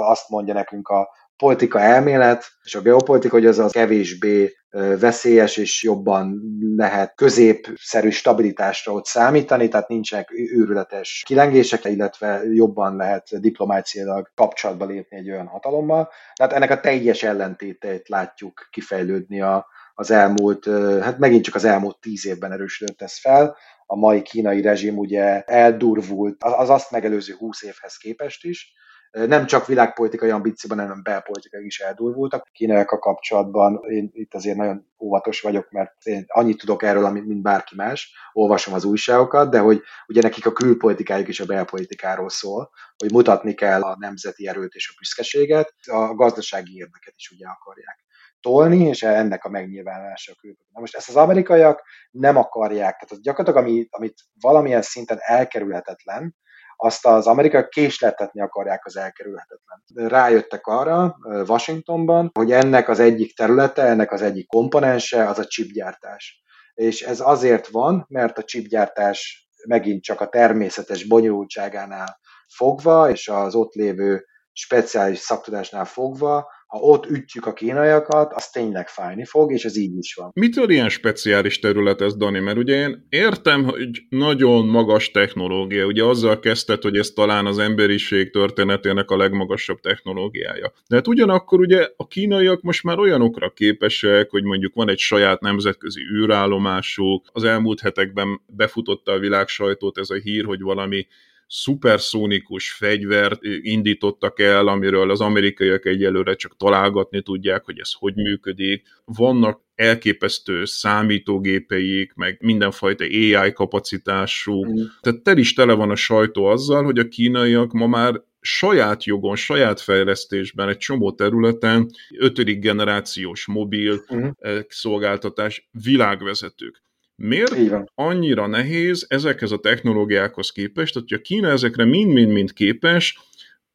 [0.09, 4.53] azt mondja nekünk a politika elmélet és a geopolitika, hogy az az kevésbé
[4.99, 6.41] veszélyes és jobban
[6.77, 15.17] lehet középszerű stabilitásra ott számítani, tehát nincsenek őrületes kilengések, illetve jobban lehet diplomáciailag kapcsolatba lépni
[15.17, 16.11] egy olyan hatalommal.
[16.35, 20.65] Tehát ennek a teljes ellentéteit látjuk kifejlődni a, az elmúlt,
[21.01, 23.57] hát megint csak az elmúlt tíz évben erősödött ez fel.
[23.93, 28.73] A mai kínai rezsim ugye eldurvult az azt megelőző húsz évhez képest is,
[29.11, 32.49] nem csak világpolitikai ambícióban, hanem belpolitikai is eldurvultak.
[32.69, 37.75] a kapcsolatban én itt azért nagyon óvatos vagyok, mert én annyit tudok erről, mint bárki
[37.77, 43.13] más, olvasom az újságokat, de hogy ugye nekik a külpolitikájuk is a belpolitikáról szól, hogy
[43.13, 47.99] mutatni kell a nemzeti erőt és a büszkeséget, a gazdasági érdeket is ugye akarják
[48.43, 50.81] tolni, és ennek a megnyilvánulása a külpolitika.
[50.81, 56.35] Most ezt az amerikaiak nem akarják, tehát az gyakorlatilag, ami, amit valamilyen szinten elkerülhetetlen,
[56.77, 59.83] azt az amerikai késletetni akarják az elkerülhetetlen.
[59.95, 66.43] Rájöttek arra Washingtonban, hogy ennek az egyik területe, ennek az egyik komponense az a chipgyártás.
[66.75, 72.19] És ez azért van, mert a chipgyártás megint csak a természetes bonyolultságánál
[72.55, 78.89] fogva, és az ott lévő speciális szaktudásnál fogva ha ott ütjük a kínaiakat, az tényleg
[78.89, 80.31] fájni fog, és ez így is van.
[80.35, 82.41] Mitől ilyen speciális terület ez, Dani?
[82.41, 87.59] Mert ugye én értem, hogy nagyon magas technológia, ugye azzal kezdted, hogy ez talán az
[87.59, 90.73] emberiség történetének a legmagasabb technológiája.
[90.89, 95.41] De hát ugyanakkor ugye a kínaiak most már olyanokra képesek, hogy mondjuk van egy saját
[95.41, 101.07] nemzetközi űrállomásuk, az elmúlt hetekben befutotta a világ sajtót ez a hír, hogy valami
[101.55, 108.83] szuperszónikus fegyvert indítottak el, amiről az amerikaiak egyelőre csak találgatni tudják, hogy ez hogy működik.
[109.05, 114.67] Vannak elképesztő számítógépeik, meg mindenfajta AI kapacitású.
[114.67, 114.83] Mm.
[115.01, 119.37] Tehát tel is tele van a sajtó azzal, hogy a kínaiak ma már saját jogon,
[119.37, 124.29] saját fejlesztésben egy csomó területen ötödik generációs mobil mm.
[124.69, 126.83] szolgáltatás világvezetők.
[127.25, 133.19] Miért annyira nehéz ezekhez a technológiákhoz képest, tehát hogy a Kína ezekre mind-mind-mind képes,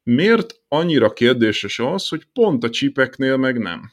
[0.03, 3.91] miért annyira kérdéses az, hogy pont a csipeknél meg nem?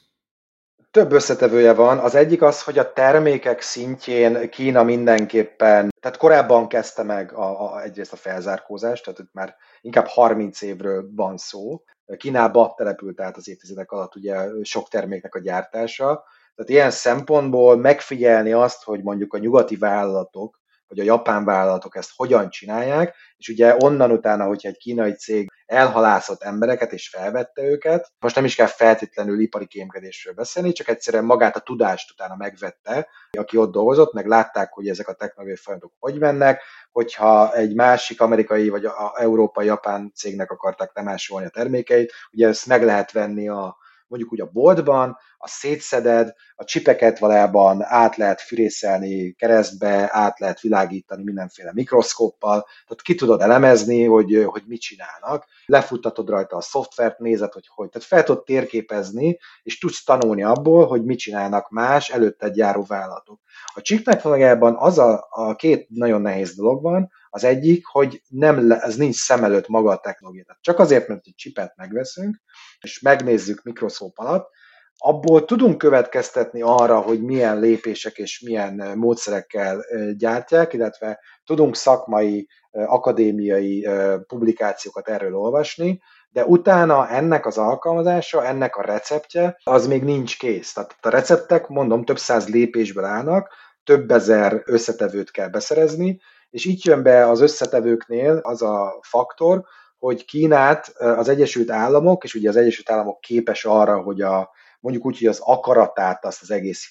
[0.90, 1.98] Több összetevője van.
[1.98, 7.82] Az egyik az, hogy a termékek szintjén Kína mindenképpen, tehát korábban kezdte meg a, a,
[7.82, 11.82] egyrészt a felzárkózást, tehát itt már inkább 30 évről van szó.
[12.16, 16.24] Kínába települt át az évtizedek alatt ugye sok terméknek a gyártása,
[16.54, 22.12] tehát ilyen szempontból megfigyelni azt, hogy mondjuk a nyugati vállalatok, vagy a japán vállalatok ezt
[22.16, 28.12] hogyan csinálják, és ugye onnan utána, hogyha egy kínai cég elhalászott embereket és felvette őket,
[28.18, 33.08] most nem is kell feltétlenül ipari kémkedésről beszélni, csak egyszerűen magát a tudást utána megvette,
[33.30, 38.20] aki ott dolgozott, meg látták, hogy ezek a technológiai folyamatok hogy mennek, hogyha egy másik
[38.20, 43.48] amerikai vagy a európai japán cégnek akarták lemásolni a termékeit, ugye ezt meg lehet venni
[43.48, 43.76] a
[44.06, 50.60] mondjuk úgy a boltban, a szétszeded, a csipeket valójában át lehet fűrészelni keresztbe, át lehet
[50.60, 57.18] világítani mindenféle mikroszkóppal, tehát ki tudod elemezni, hogy, hogy mit csinálnak, lefuttatod rajta a szoftvert,
[57.18, 57.88] nézed, hogy hogy.
[57.88, 63.40] Tehát fel tudod térképezni, és tudsz tanulni abból, hogy mit csinálnak más előtte járó vállalatok.
[63.74, 68.70] A chip technológiában az a, a két nagyon nehéz dolog van, az egyik, hogy nem,
[68.70, 70.44] ez nincs szem előtt maga a technológia.
[70.44, 72.36] Tehát csak azért, mert egy csipet megveszünk,
[72.80, 74.48] és megnézzük mikroszkóp alatt,
[74.96, 79.84] abból tudunk következtetni arra, hogy milyen lépések és milyen módszerekkel
[80.16, 83.88] gyártják, illetve tudunk szakmai, akadémiai
[84.26, 90.72] publikációkat erről olvasni, de utána ennek az alkalmazása, ennek a receptje, az még nincs kész.
[90.72, 93.52] Tehát a receptek, mondom, több száz lépésből állnak,
[93.84, 96.20] több ezer összetevőt kell beszerezni,
[96.54, 99.64] és itt jön be az összetevőknél az a faktor,
[99.98, 104.50] hogy Kínát az Egyesült Államok, és ugye az Egyesült Államok képes arra, hogy a,
[104.80, 106.90] mondjuk úgy, hogy az akaratát azt az egész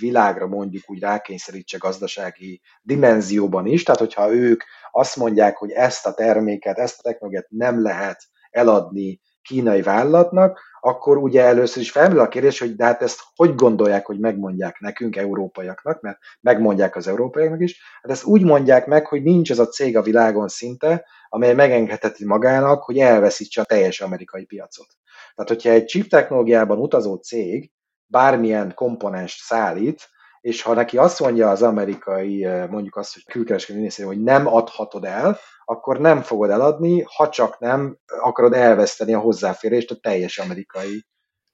[0.00, 6.14] világra mondjuk úgy rákényszerítse gazdasági dimenzióban is, tehát hogyha ők azt mondják, hogy ezt a
[6.14, 12.28] terméket, ezt a technológiát nem lehet eladni kínai vállalatnak, akkor ugye először is felmerül a
[12.28, 17.60] kérdés, hogy de hát ezt hogy gondolják, hogy megmondják nekünk, európaiaknak, mert megmondják az európaiaknak
[17.60, 21.54] is, hát ezt úgy mondják meg, hogy nincs ez a cég a világon szinte, amely
[21.54, 24.86] megengedheti magának, hogy elveszítse a teljes amerikai piacot.
[25.34, 27.72] Tehát, hogyha egy chip technológiában utazó cég
[28.06, 30.08] bármilyen komponens szállít,
[30.40, 35.04] és ha neki azt mondja az amerikai, mondjuk azt, hogy külkereskedelmi minisztérium, hogy nem adhatod
[35.04, 41.06] el, akkor nem fogod eladni, ha csak nem akarod elveszteni a hozzáférést a teljes amerikai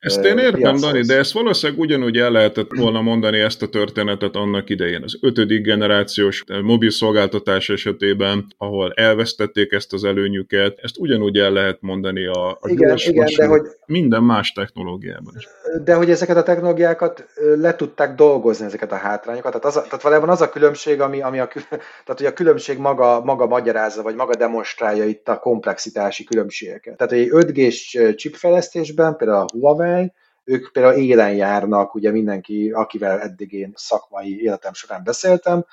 [0.05, 4.37] ezt én értem, Dani, de ezt valószínűleg ugyanúgy el lehetett volna mondani ezt a történetet
[4.37, 5.03] annak idején.
[5.03, 11.79] Az ötödik generációs mobil szolgáltatás esetében, ahol elvesztették ezt az előnyüket, ezt ugyanúgy el lehet
[11.81, 15.49] mondani a, a igen, igen, de hogy, minden más technológiában is.
[15.85, 17.27] De hogy ezeket a technológiákat
[17.57, 19.53] le tudták dolgozni, ezeket a hátrányokat.
[19.53, 21.49] Tehát, az tehát valójában az a különbség, ami, ami a,
[22.05, 26.97] tehát, hogy a különbség maga, maga magyarázza, vagy maga demonstrálja itt a komplexitási különbségeket.
[26.97, 30.13] Tehát egy 5G-s chipfejlesztésben, például a Huawei, Huawei,
[30.45, 35.65] ők például élen járnak, ugye mindenki, akivel eddig én szakmai életem során beszéltem,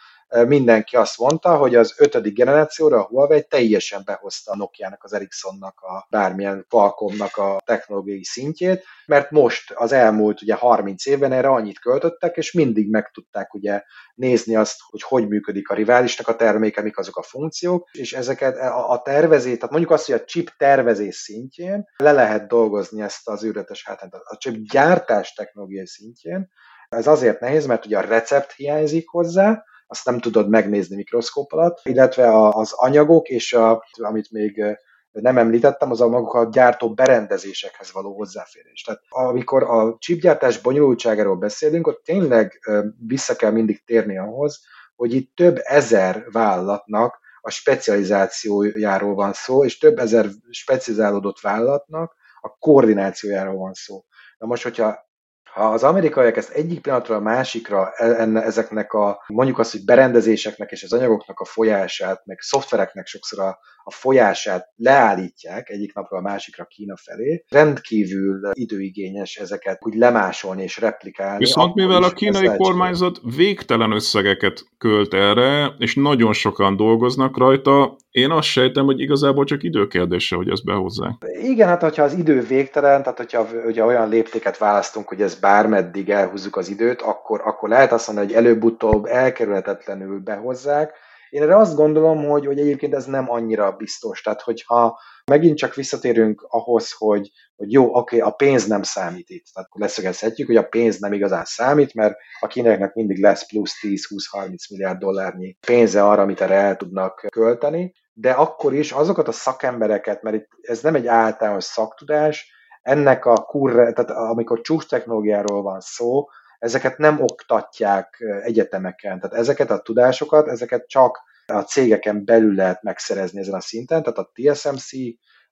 [0.47, 5.79] mindenki azt mondta, hogy az ötödik generációra a Huawei teljesen behozta a Nokia-nak, az Ericssonnak,
[5.81, 11.79] a bármilyen Qualcommnak a technológiai szintjét, mert most az elmúlt ugye 30 évben erre annyit
[11.79, 13.83] költöttek, és mindig meg tudták ugye
[14.15, 18.57] nézni azt, hogy hogy működik a riválisnak a terméke, mik azok a funkciók, és ezeket
[18.87, 23.43] a tervezés, tehát mondjuk azt, hogy a chip tervezés szintjén le lehet dolgozni ezt az
[23.43, 24.13] űrletes hátrányt.
[24.13, 26.49] A chip gyártás technológiai szintjén
[26.89, 31.79] ez azért nehéz, mert ugye a recept hiányzik hozzá, azt nem tudod megnézni mikroszkóp alatt,
[31.83, 34.63] illetve az anyagok és a, amit még
[35.11, 38.81] nem említettem, az a maguk a gyártó berendezésekhez való hozzáférés.
[38.81, 42.59] Tehát amikor a chipgyártás bonyolultságáról beszélünk, ott tényleg
[43.07, 44.59] vissza kell mindig térni ahhoz,
[44.95, 52.57] hogy itt több ezer vállalatnak a specializációjáról van szó, és több ezer specializálódott vállalatnak a
[52.59, 54.03] koordinációjáról van szó.
[54.37, 55.09] Na most, hogyha
[55.53, 60.71] ha az amerikaiak ezt egyik pillanatra a másikra enne, ezeknek a, mondjuk azt, hogy berendezéseknek
[60.71, 66.21] és az anyagoknak a folyását, meg szoftvereknek sokszor a, a folyását leállítják egyik napra a
[66.21, 71.37] másikra Kína felé, rendkívül időigényes ezeket úgy lemásolni és replikálni.
[71.37, 78.31] Viszont mivel a kínai kormányzat végtelen összegeket költ erre, és nagyon sokan dolgoznak rajta, én
[78.31, 81.13] azt sejtem, hogy igazából csak időkérdése, hogy ezt behozzák.
[81.41, 86.09] Igen, hát hogyha az idő végtelen, tehát hogyha hogyha olyan léptéket választunk, hogy ez bármeddig
[86.09, 90.93] elhúzzuk az időt, akkor, akkor lehet azt mondani, hogy előbb-utóbb elkerülhetetlenül behozzák,
[91.31, 94.21] én erre azt gondolom, hogy, hogy egyébként ez nem annyira biztos.
[94.21, 99.29] Tehát, hogyha megint csak visszatérünk ahhoz, hogy, hogy jó, oké, okay, a pénz nem számít
[99.29, 99.45] itt.
[99.53, 104.55] Tehát leszögezhetjük, hogy a pénz nem igazán számít, mert a kínaiaknak mindig lesz plusz 10-20-30
[104.69, 110.21] milliárd dollárnyi pénze arra, amit erre el tudnak költeni, de akkor is azokat a szakembereket,
[110.21, 112.51] mert itt ez nem egy általános szaktudás,
[112.81, 116.25] ennek a kurre, tehát amikor csúcs technológiáról van szó,
[116.59, 119.19] ezeket nem oktatják egyetemeken.
[119.19, 124.17] Tehát ezeket a tudásokat, ezeket csak a cégeken belül lehet megszerezni ezen a szinten, tehát
[124.17, 124.89] a TSMC,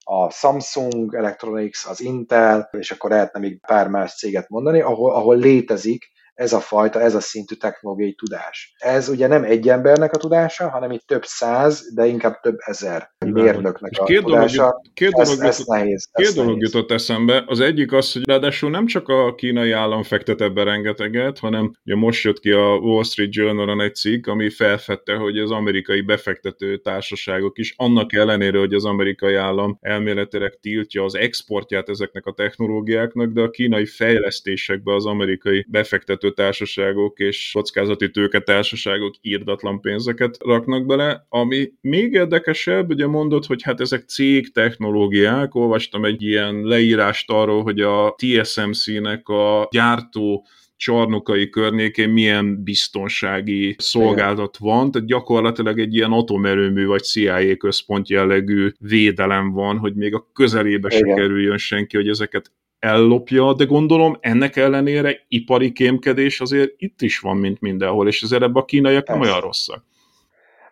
[0.04, 5.36] a Samsung Electronics, az Intel, és akkor lehetne még pár más céget mondani, ahol, ahol
[5.36, 8.74] létezik ez a fajta, ez a szintű technológiai tudás.
[8.78, 13.10] Ez ugye nem egy embernek a tudása, hanem itt több száz, de inkább több ezer
[13.26, 14.56] mérnöknek a két tudása.
[14.56, 16.08] Dolog, két dolog, ez, ez nehéz.
[16.12, 16.72] Két ez dolog nehéz.
[16.72, 17.44] jutott eszembe.
[17.46, 21.96] Az egyik az, hogy ráadásul nem csak a kínai állam fektet ebbe rengeteget, hanem ugye
[21.96, 26.76] most jött ki a Wall Street Journal-on egy cikk, ami felfedte, hogy az amerikai befektető
[26.76, 33.32] társaságok is, annak ellenére, hogy az amerikai állam elméletileg tiltja az exportját ezeknek a technológiáknak,
[33.32, 38.10] de a kínai fejlesztésekbe az amerikai befektető társaságok és kockázati
[38.44, 45.54] társaságok írdatlan pénzeket raknak bele, ami még érdekesebb, ugye mondod, hogy hát ezek cég technológiák,
[45.54, 50.46] olvastam egy ilyen leírást arról, hogy a TSMC-nek a gyártó
[50.80, 58.72] csarnokai környékén milyen biztonsági szolgáltat van, tehát gyakorlatilag egy ilyen atomerőmű vagy CIA központ jellegű
[58.78, 64.56] védelem van, hogy még a közelébe se kerüljön senki, hogy ezeket ellopja, de gondolom ennek
[64.56, 69.20] ellenére ipari kémkedés azért itt is van, mint mindenhol, és ezért ebben a kínaiak nem
[69.20, 69.84] olyan rosszak.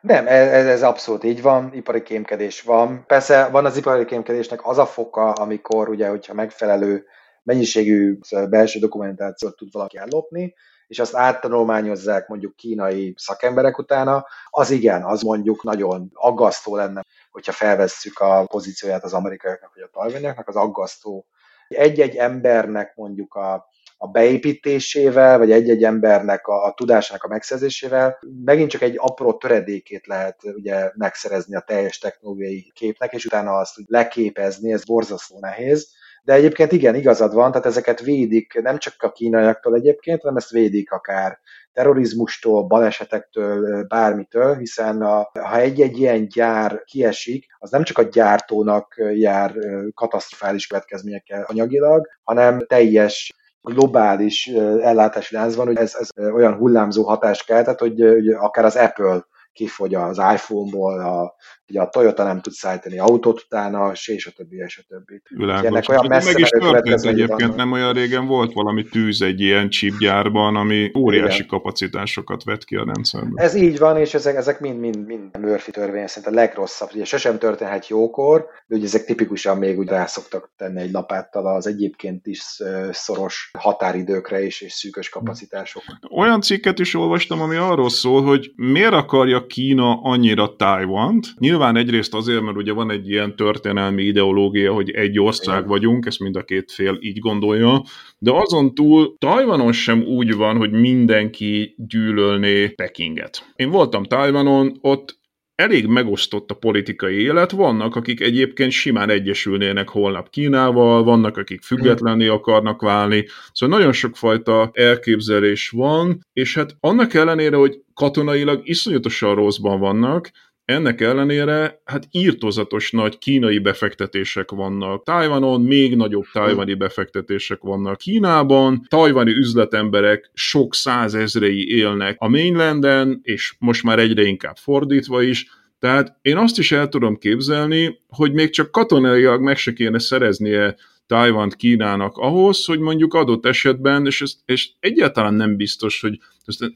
[0.00, 3.04] Nem, ez, ez abszolút így van, ipari kémkedés van.
[3.06, 7.04] Persze van az ipari kémkedésnek az a foka, amikor ugye, hogyha megfelelő
[7.42, 10.54] mennyiségű belső dokumentációt tud valaki ellopni,
[10.86, 17.52] és azt áttanulmányozzák mondjuk kínai szakemberek utána, az igen, az mondjuk nagyon aggasztó lenne, hogyha
[17.52, 21.26] felvesszük a pozícióját az amerikaiaknak vagy a tajvaniaknak, az aggasztó
[21.68, 28.70] egy-egy embernek mondjuk a, a beépítésével, vagy egy-egy embernek a, a tudásának a megszerzésével megint
[28.70, 34.72] csak egy apró töredékét lehet ugye megszerezni a teljes technológiai képnek, és utána azt leképezni,
[34.72, 35.96] ez borzasztó nehéz.
[36.22, 40.50] De egyébként igen, igazad van, tehát ezeket védik nem csak a kínaiaktól egyébként, hanem ezt
[40.50, 41.38] védik akár
[41.78, 48.94] terrorizmustól, balesetektől, bármitől, hiszen a, ha egy-egy ilyen gyár kiesik, az nem csak a gyártónak
[49.14, 49.54] jár
[49.94, 54.46] katasztrofális következményekkel anyagilag, hanem teljes globális
[54.82, 59.94] ellátási láncban, hogy ez, ez olyan hullámzó hatást keltett, hogy, hogy akár az Apple kifogy
[59.94, 61.34] az iPhone-ból, a,
[61.68, 65.22] ugye a Toyota nem tud szállítani autót utána, és a többi, és a többi.
[65.28, 65.66] Világos.
[65.66, 69.68] Ennek olyan messze meg is történt egyébként, nem olyan régen volt valami tűz egy ilyen
[69.68, 71.48] chipgyárban, ami óriási Igen.
[71.48, 73.32] kapacitásokat vett ki a rendszerben.
[73.34, 76.88] Ez így van, és ezek, ezek mind, mind, mind Murphy törvény szerint a legrosszabb.
[76.94, 81.66] Ugye sosem történhet jókor, de ugye ezek tipikusan még úgy rászoktak tenni egy lapáttal az
[81.66, 82.42] egyébként is
[82.90, 85.98] szoros határidőkre is, és szűkös kapacitásokra.
[86.16, 91.26] Olyan cikket is olvastam, ami arról szól, hogy miért akarja Kína annyira Taiwan-t.
[91.38, 96.20] Nyilván egyrészt azért, mert ugye van egy ilyen történelmi ideológia, hogy egy ország vagyunk, ezt
[96.20, 97.82] mind a két fél így gondolja,
[98.18, 103.52] de azon túl Tajvanon sem úgy van, hogy mindenki gyűlölné Pekinget.
[103.56, 105.18] Én voltam Tajvanon, ott
[105.54, 112.26] elég megosztott a politikai élet, vannak, akik egyébként simán egyesülnének holnap Kínával, vannak, akik függetlenné
[112.26, 119.80] akarnak válni, szóval nagyon sokfajta elképzelés van, és hát annak ellenére, hogy katonailag iszonyatosan rosszban
[119.80, 120.30] vannak,
[120.68, 125.04] ennek ellenére, hát írtozatos nagy kínai befektetések vannak.
[125.04, 133.54] Tajvanon még nagyobb tajvani befektetések vannak Kínában, tajvani üzletemberek sok százezrei élnek a mainlanden, és
[133.58, 135.46] most már egyre inkább fordítva is,
[135.78, 140.76] tehát én azt is el tudom képzelni, hogy még csak katonailag meg se kéne szereznie
[141.08, 146.72] Tajvant Kínának ahhoz, hogy mondjuk adott esetben, és, ez, és egyáltalán nem biztos, hogy ezt,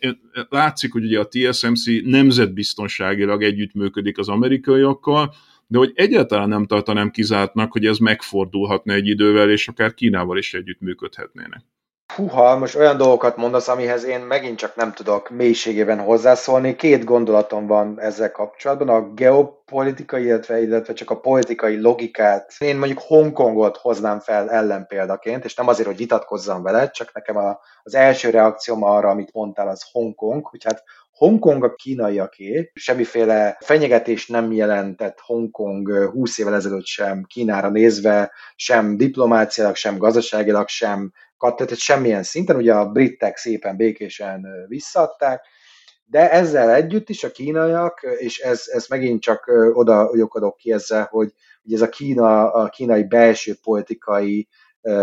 [0.48, 5.34] látszik, hogy ugye a TSMC nemzetbiztonságilag együttműködik az amerikaiakkal,
[5.66, 10.54] de hogy egyáltalán nem tartanám kizártnak, hogy ez megfordulhatna egy idővel, és akár Kínával is
[10.54, 11.64] együttműködhetnének.
[12.16, 16.76] Húha, most olyan dolgokat mondasz, amihez én megint csak nem tudok mélységében hozzászólni.
[16.76, 22.52] Két gondolatom van ezzel kapcsolatban, a geopolitikai, illetve, illetve csak a politikai logikát.
[22.58, 27.60] Én mondjuk Hongkongot hoznám fel ellenpéldaként, és nem azért, hogy vitatkozzam vele, csak nekem a,
[27.82, 30.82] az első reakcióm arra, amit mondtál, az Hongkong, hogy hát
[31.12, 38.96] Hongkong a kínaiaké, semmiféle fenyegetés nem jelentett Hongkong 20 évvel ezelőtt sem Kínára nézve, sem
[38.96, 45.44] diplomáciailag, sem gazdaságilag, sem tehát semmilyen szinten, ugye a britek szépen békésen visszaadták,
[46.04, 51.08] de ezzel együtt is a kínaiak, és ez, ez megint csak oda lyukadok ki ezzel,
[51.10, 51.32] hogy,
[51.62, 54.48] hogy ez a, Kína, a kínai belső politikai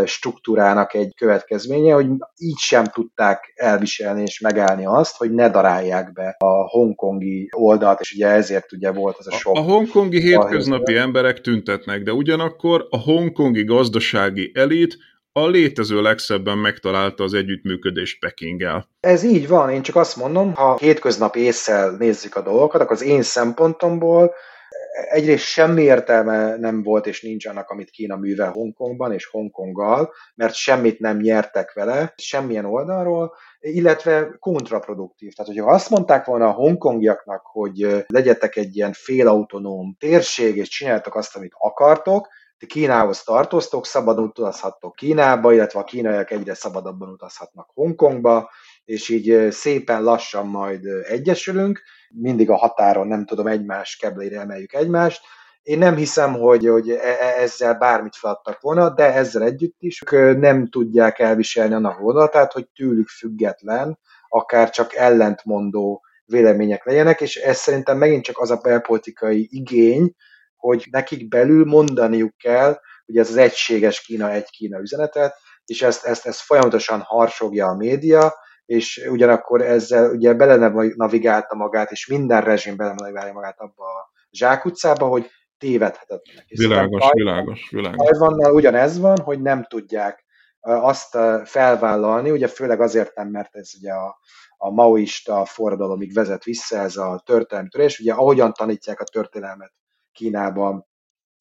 [0.05, 6.35] struktúrának egy következménye, hogy így sem tudták elviselni és megállni azt, hogy ne darálják be
[6.37, 9.55] a hongkongi oldalt, és ugye ezért ugye volt az a sok.
[9.55, 14.97] A, a hongkongi hétköznapi emberek tüntetnek, de ugyanakkor a hongkongi gazdasági elit
[15.43, 18.87] a létező legszebben megtalálta az együttműködést Pekinggel.
[18.99, 23.03] Ez így van, én csak azt mondom, ha hétköznapi észsel nézzük a dolgokat, akkor az
[23.03, 24.33] én szempontomból
[25.09, 30.53] egyrészt semmi értelme nem volt és nincs annak, amit Kína művel Hongkongban és Hongkonggal, mert
[30.53, 35.33] semmit nem nyertek vele, semmilyen oldalról, illetve kontraproduktív.
[35.33, 41.15] Tehát, hogyha azt mondták volna a hongkongiaknak, hogy legyetek egy ilyen félautonóm térség, és csináltak
[41.15, 42.27] azt, amit akartok,
[42.59, 48.49] ti Kínához tartoztok, szabadon utazhattok Kínába, illetve a kínaiak egyre szabadabban utazhatnak Hongkongba,
[48.85, 55.21] és így szépen lassan majd egyesülünk, mindig a határon nem tudom, egymás keblére emeljük egymást.
[55.61, 60.01] Én nem hiszem, hogy, hogy e, e, ezzel bármit feladtak volna, de ezzel együtt is
[60.37, 67.57] nem tudják elviselni annak vonalatát, hogy tőlük független, akár csak ellentmondó vélemények legyenek, és ez
[67.57, 70.15] szerintem megint csak az a belpolitikai igény,
[70.59, 75.35] hogy nekik belül mondaniuk kell, hogy ez az egységes Kína, egy Kína üzenetet,
[75.65, 78.33] és ezt, ezt, ezt folyamatosan harsogja a média,
[78.65, 85.29] és ugyanakkor ezzel ugye belenavigálta magát, és minden rezsim belenavigálja magát abba a zsákutcába, hogy
[85.57, 86.45] tévedhetetlenek.
[86.47, 88.07] Világos, Tajvan, világos, világos.
[88.07, 90.25] Tajvannal ugyanez van, hogy nem tudják
[90.61, 94.19] azt felvállalni, ugye főleg azért nem, mert ez ugye a,
[94.57, 99.71] a maoista forradalomig vezet vissza ez a történelmi törés, ugye ahogyan tanítják a történelmet
[100.19, 100.87] Kínában,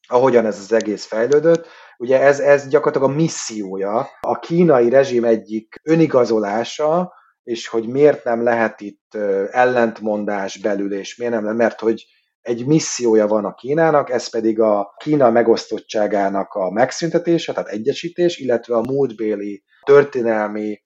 [0.08, 1.66] ahogyan ez az egész fejlődött.
[1.98, 7.12] Ugye ez, ez gyakorlatilag a missziója, a kínai rezsim egyik önigazolása,
[7.42, 9.14] és hogy miért nem lehet itt
[9.50, 12.04] ellentmondás belül, és miért nem, mert hogy
[12.40, 18.76] egy missziója van a Kínának, ez pedig a Kína megosztottságának a megszüntetése, tehát egyesítés, illetve
[18.76, 20.80] a múltbéli történelmi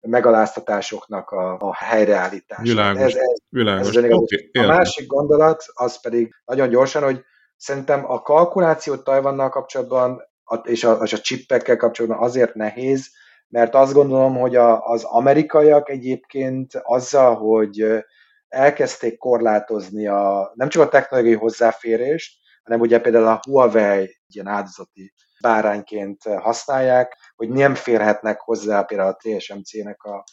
[0.00, 2.62] megaláztatásoknak a, a helyreállítása.
[2.62, 3.94] Világos, ez, ez, világos.
[3.94, 7.24] Ez okay, a másik gondolat az pedig nagyon gyorsan, hogy
[7.60, 10.28] szerintem a kalkuláció Tajvannal kapcsolatban
[10.62, 13.10] és a, és a csippekkel kapcsolatban azért nehéz,
[13.48, 18.04] mert azt gondolom, hogy a, az amerikaiak egyébként azzal, hogy
[18.48, 25.12] elkezdték korlátozni a, nem csak a technológiai hozzáférést, hanem ugye például a Huawei ilyen áldozati
[25.40, 30.24] bárányként használják, hogy nem férhetnek hozzá például a TSMC-nek a,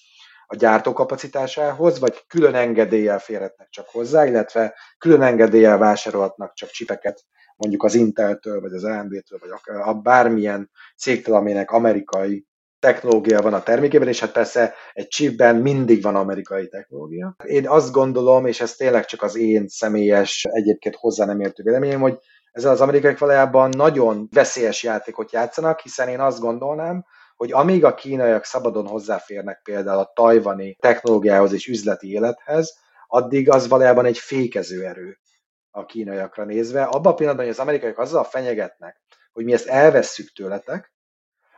[0.49, 7.23] a gyártókapacitásához, vagy külön engedéllyel férhetnek csak hozzá, illetve külön engedéllyel vásárolhatnak csak csipeket
[7.55, 12.45] mondjuk az Intel-től, vagy az AMD-től, vagy a, a bármilyen cégtől, aminek amerikai
[12.79, 17.35] technológia van a termékében, és hát persze egy chipben mindig van amerikai technológia.
[17.43, 22.01] Én azt gondolom, és ez tényleg csak az én személyes, egyébként hozzá nem értő véleményem,
[22.01, 22.17] hogy
[22.51, 27.05] ezzel az amerikaiak valójában nagyon veszélyes játékot játszanak, hiszen én azt gondolnám,
[27.37, 32.77] hogy amíg a kínaiak szabadon hozzáférnek például a tajvani technológiához és üzleti élethez,
[33.07, 35.17] addig az valójában egy fékező erő
[35.71, 36.83] a kínaiakra nézve.
[36.83, 40.93] Abban a pillanatban, hogy az amerikaiak azzal fenyegetnek, hogy mi ezt elvesszük tőletek,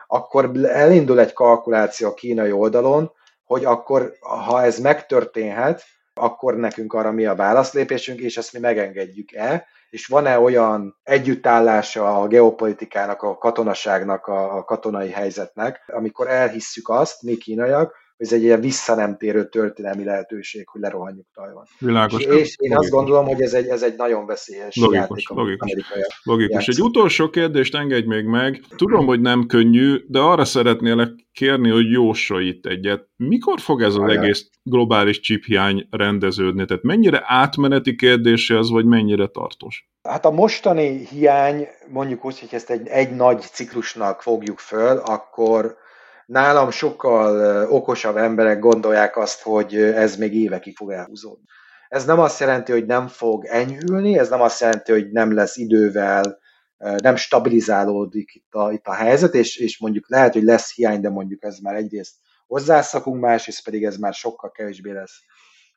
[0.08, 3.12] akkor elindul egy kalkuláció a kínai oldalon,
[3.44, 9.68] hogy akkor, ha ez megtörténhet, akkor nekünk arra mi a válaszlépésünk, és ezt mi megengedjük-e,
[9.90, 17.38] és van-e olyan együttállása a geopolitikának, a katonaságnak, a katonai helyzetnek, amikor elhisszük azt, mi
[17.38, 21.64] kínaiak, ez egy ilyen visszanemtérő történelmi lehetőség, hogy lerohanjuk Tajvan.
[21.80, 22.24] Világos.
[22.24, 25.30] És, és én azt gondolom, hogy ez egy, ez egy nagyon veszélyes logikus, játék.
[25.30, 26.22] Logikus.
[26.24, 26.68] logikus.
[26.68, 28.64] Egy utolsó kérdést engedj még meg.
[28.76, 33.08] Tudom, hogy nem könnyű, de arra szeretnélek kérni, hogy jósolj itt egyet.
[33.16, 36.66] Mikor fog ez az egész globális chiphiány rendeződni?
[36.66, 39.90] Tehát mennyire átmeneti kérdése az, vagy mennyire tartós?
[40.04, 45.78] Hát a mostani hiány, mondjuk úgy, hogy ezt egy, egy nagy ciklusnak fogjuk föl, akkor
[46.30, 51.46] nálam sokkal okosabb emberek gondolják azt, hogy ez még évekig fog elhúzódni.
[51.88, 55.58] Ez nem azt jelenti, hogy nem fog enyhülni, ez nem azt jelenti, hogy nem lesz
[55.58, 56.40] idővel,
[56.78, 61.10] nem stabilizálódik itt a, itt a helyzet, és, és mondjuk lehet, hogy lesz hiány, de
[61.10, 62.14] mondjuk ez már egyrészt
[62.48, 65.20] hozzászakunk, másrészt pedig ez már sokkal kevésbé lesz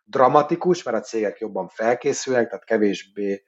[0.04, 3.42] dramatikus, mert a cégek jobban felkészülnek, tehát kevésbé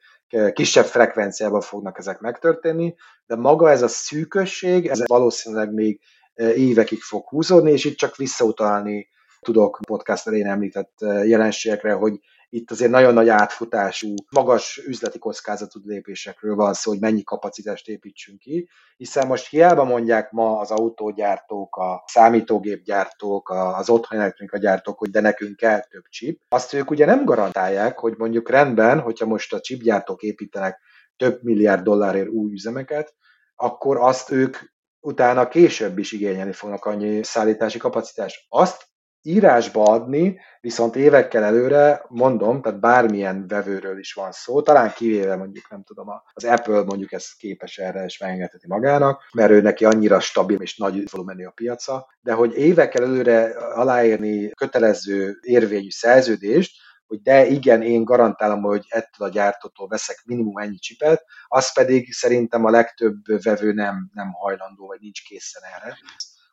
[0.53, 2.95] kisebb frekvenciában fognak ezek megtörténni,
[3.25, 5.99] de maga ez a szűkösség, ez valószínűleg még
[6.35, 9.07] évekig fog húzódni, és itt csak visszautalni
[9.39, 12.19] tudok podcast elén említett jelenségekre, hogy
[12.49, 18.39] itt azért nagyon nagy átfutású, magas üzleti kockázatú lépésekről van szó, hogy mennyi kapacitást építsünk
[18.39, 25.09] ki, hiszen most hiába mondják ma az autógyártók, a számítógépgyártók, az otthoni elektronika gyártók, hogy
[25.09, 29.53] de nekünk kell több chip, azt ők ugye nem garantálják, hogy mondjuk rendben, hogyha most
[29.53, 30.79] a chipgyártók építenek
[31.17, 33.13] több milliárd dollárért új üzemeket,
[33.55, 34.57] akkor azt ők
[35.05, 38.45] utána később is igényelni fognak annyi szállítási kapacitást.
[38.49, 38.87] Azt
[39.21, 45.69] írásba adni, viszont évekkel előre, mondom, tehát bármilyen vevőről is van szó, talán kivéve mondjuk,
[45.69, 50.19] nem tudom, az Apple mondjuk ez képes erre és megengedheti magának, mert ő neki annyira
[50.19, 56.84] stabil és nagy volumenű a piaca, de hogy évekkel előre aláírni kötelező érvényű szerződést,
[57.15, 62.13] hogy de igen, én garantálom, hogy ettől a gyártótól veszek minimum ennyi csipet, az pedig
[62.13, 65.97] szerintem a legtöbb vevő nem, nem hajlandó, vagy nincs készen erre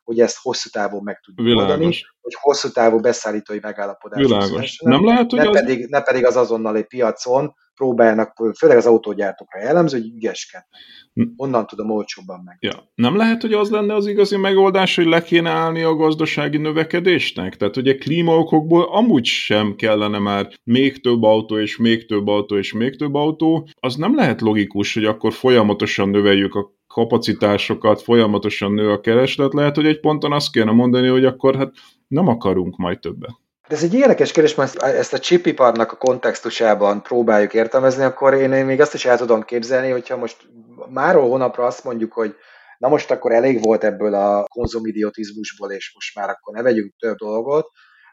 [0.03, 1.71] hogy ezt hosszú távon meg tudjuk Világos.
[1.71, 4.21] oldani, hogy hosszú távú beszállítói megállapodás.
[4.21, 4.77] Világos.
[4.77, 5.55] Nem lehet, hogy ne, az...
[5.55, 10.69] pedig, ne pedig az azonnali piacon próbálnak, főleg az autógyártókra jellemző, hogy ügyeskednek.
[11.13, 11.23] Hm.
[11.35, 12.57] Onnan tudom olcsóbban meg.
[12.59, 12.91] Ja.
[12.95, 17.57] Nem lehet, hogy az lenne az igazi megoldás, hogy le kéne állni a gazdasági növekedésnek?
[17.57, 22.73] Tehát ugye klímaokokból amúgy sem kellene már még több autó, és még több autó, és
[22.73, 23.67] még több autó.
[23.79, 29.75] Az nem lehet logikus, hogy akkor folyamatosan növeljük a kapacitásokat, folyamatosan nő a kereslet, lehet,
[29.75, 31.71] hogy egy ponton azt kéne mondani, hogy akkor hát
[32.07, 33.41] nem akarunk majd többet.
[33.73, 38.65] Ez egy érdekes kérdés, mert ezt a chipiparnak a kontextusában próbáljuk értelmezni, akkor én, én
[38.65, 40.37] még azt is el tudom képzelni, hogyha most
[40.89, 42.35] máról hónapra azt mondjuk, hogy
[42.77, 47.15] na most akkor elég volt ebből a konzumidiotizmusból, és most már akkor ne vegyünk több
[47.15, 47.67] dolgot,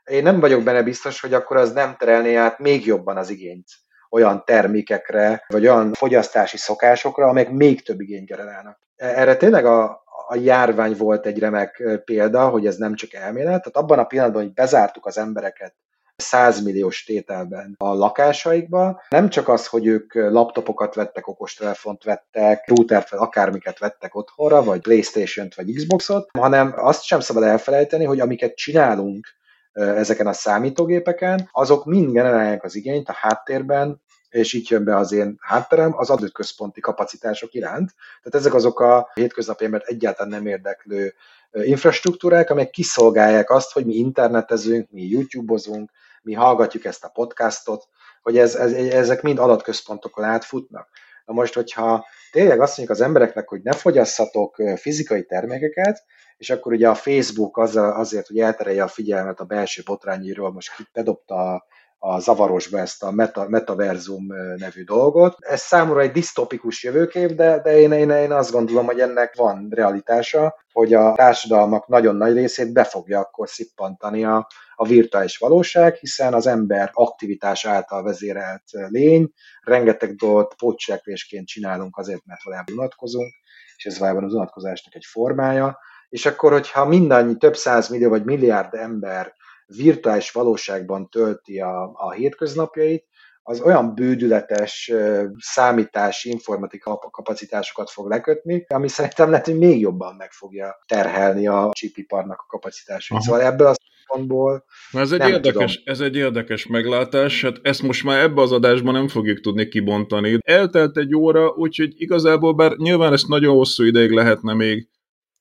[0.05, 3.67] én nem vagyok benne biztos, hogy akkor az nem terelné át még jobban az igényt
[4.11, 8.79] olyan termékekre, vagy olyan fogyasztási szokásokra, amelyek még több igényt generálnak.
[8.97, 13.77] Erre tényleg a, a járvány volt egy remek példa, hogy ez nem csak elmélet, tehát
[13.77, 15.75] abban a pillanatban, hogy bezártuk az embereket
[16.17, 19.03] 100 milliós tételben a lakásaikba.
[19.09, 24.81] Nem csak az, hogy ők laptopokat vettek, okostelefont vettek, routert, vagy akármiket vettek otthonra, vagy
[24.81, 29.27] Playstation-t, vagy Xboxot, hanem azt sem szabad elfelejteni, hogy amiket csinálunk
[29.73, 35.13] ezeken a számítógépeken, azok mind generálják az igényt a háttérben, és így jön be az
[35.13, 37.95] én hátterem, az adóközponti kapacitások iránt.
[38.23, 41.15] Tehát ezek azok a hétköznapi embert egyáltalán nem érdeklő
[41.51, 45.91] infrastruktúrák, amelyek kiszolgálják azt, hogy mi internetezünk, mi YouTube-ozunk,
[46.23, 47.89] mi hallgatjuk ezt a podcastot,
[48.23, 50.89] hogy ez, ez, ezek mind adatközpontokon átfutnak.
[51.25, 56.03] Na most, hogyha tényleg azt mondjuk az embereknek, hogy ne fogyasszatok fizikai termékeket,
[56.37, 60.73] és akkor ugye a Facebook az, azért, hogy elterelje a figyelmet a belső botrányiról, most
[60.93, 61.67] bedobta a
[62.03, 65.37] a zavarosba ezt a meta, metaverzum nevű dolgot.
[65.39, 69.69] Ez számomra egy disztopikus jövőkép, de, de én, én, én azt gondolom, hogy ennek van
[69.71, 75.95] realitása, hogy a társadalmak nagyon nagy részét be fogja akkor szippantani a, a virtuális valóság,
[75.95, 79.33] hiszen az ember aktivitás által vezérelt lény,
[79.63, 83.33] rengeteg dolgot pótcselekvésként csinálunk azért, mert valójában unatkozunk,
[83.77, 85.79] és ez valójában az unatkozásnak egy formája,
[86.09, 89.35] és akkor, hogyha mindannyi több száz millió vagy milliárd ember
[89.77, 93.09] virtuális valóságban tölti a, a hétköznapjait,
[93.43, 94.93] az olyan bődületes
[95.39, 101.71] számítási, informatika kapacitásokat fog lekötni, ami szerintem lehet, hogy még jobban meg fogja terhelni a
[101.73, 103.21] csipiparnak a kapacitásait.
[103.21, 103.75] Szóval ebből a
[104.11, 105.95] szempontból ez egy, érdekes, tudom.
[105.95, 110.39] ez egy érdekes meglátás, hát ezt most már ebbe az adásban nem fogjuk tudni kibontani.
[110.43, 114.89] Eltelt egy óra, úgyhogy igazából, bár nyilván ezt nagyon hosszú ideig lehetne még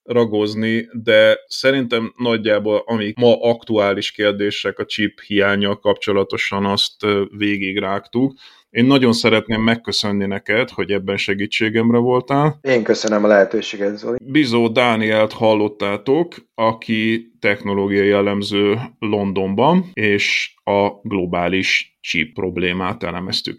[0.02, 7.06] ragozni, de szerintem nagyjából, amik ma aktuális kérdések a chip hiánya kapcsolatosan, azt
[7.36, 8.32] végigrágtuk.
[8.70, 12.58] Én nagyon szeretném megköszönni neked, hogy ebben segítségemre voltál.
[12.60, 14.18] Én köszönöm a lehetőséget, Zoli.
[14.24, 23.58] Bizó Dánielt hallottátok, aki technológiai jellemző Londonban, és a globális chip problémát elemeztük.